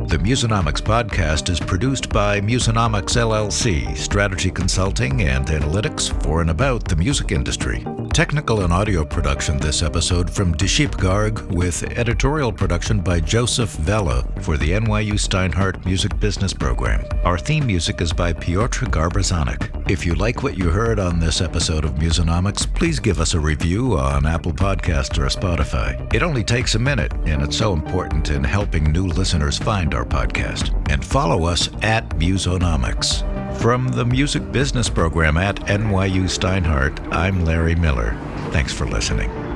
The 0.09 0.17
Musonomics 0.17 0.81
podcast 0.81 1.51
is 1.51 1.59
produced 1.59 2.09
by 2.09 2.41
Musonomics 2.41 3.15
LLC, 3.15 3.95
strategy 3.95 4.49
consulting 4.49 5.21
and 5.21 5.45
analytics 5.45 6.11
for 6.23 6.41
and 6.41 6.49
about 6.49 6.83
the 6.85 6.95
music 6.95 7.31
industry. 7.31 7.85
Technical 8.13 8.61
and 8.61 8.73
audio 8.73 9.05
production 9.05 9.57
this 9.59 9.81
episode 9.81 10.29
from 10.29 10.53
Deship 10.53 10.91
Garg 10.91 11.41
with 11.53 11.83
editorial 11.97 12.51
production 12.51 12.99
by 12.99 13.19
Joseph 13.21 13.69
Vella 13.69 14.27
for 14.41 14.57
the 14.57 14.71
NYU 14.71 15.13
Steinhardt 15.13 15.85
Music 15.85 16.19
Business 16.19 16.53
Program. 16.53 17.05
Our 17.23 17.37
theme 17.37 17.65
music 17.65 18.01
is 18.01 18.11
by 18.11 18.33
Piotr 18.33 18.85
Garbazanik. 18.85 19.89
If 19.89 20.05
you 20.05 20.15
like 20.15 20.43
what 20.43 20.57
you 20.57 20.69
heard 20.69 20.99
on 20.99 21.19
this 21.19 21.39
episode 21.39 21.85
of 21.85 21.91
Musonomics, 21.95 22.71
please 22.75 22.99
give 22.99 23.21
us 23.21 23.35
a 23.35 23.39
review 23.39 23.97
on 23.97 24.25
Apple 24.25 24.53
Podcasts 24.53 25.17
or 25.17 25.27
Spotify. 25.27 26.13
It 26.13 26.21
only 26.21 26.43
takes 26.43 26.75
a 26.75 26.79
minute, 26.79 27.13
and 27.25 27.41
it's 27.41 27.57
so 27.57 27.71
important 27.71 28.31
in 28.31 28.43
helping 28.43 28.91
new 28.91 29.07
listeners 29.07 29.57
find 29.57 29.93
our 29.93 30.05
podcast. 30.05 30.75
And 30.91 31.05
follow 31.05 31.45
us 31.45 31.69
at 31.83 32.09
Musonomics. 32.09 33.38
From 33.59 33.89
the 33.89 34.05
Music 34.05 34.53
Business 34.53 34.89
Program 34.89 35.35
at 35.35 35.57
NYU 35.67 36.23
Steinhardt, 36.29 36.97
I'm 37.13 37.43
Larry 37.43 37.75
Miller. 37.75 38.17
Thanks 38.51 38.71
for 38.71 38.85
listening. 38.87 39.48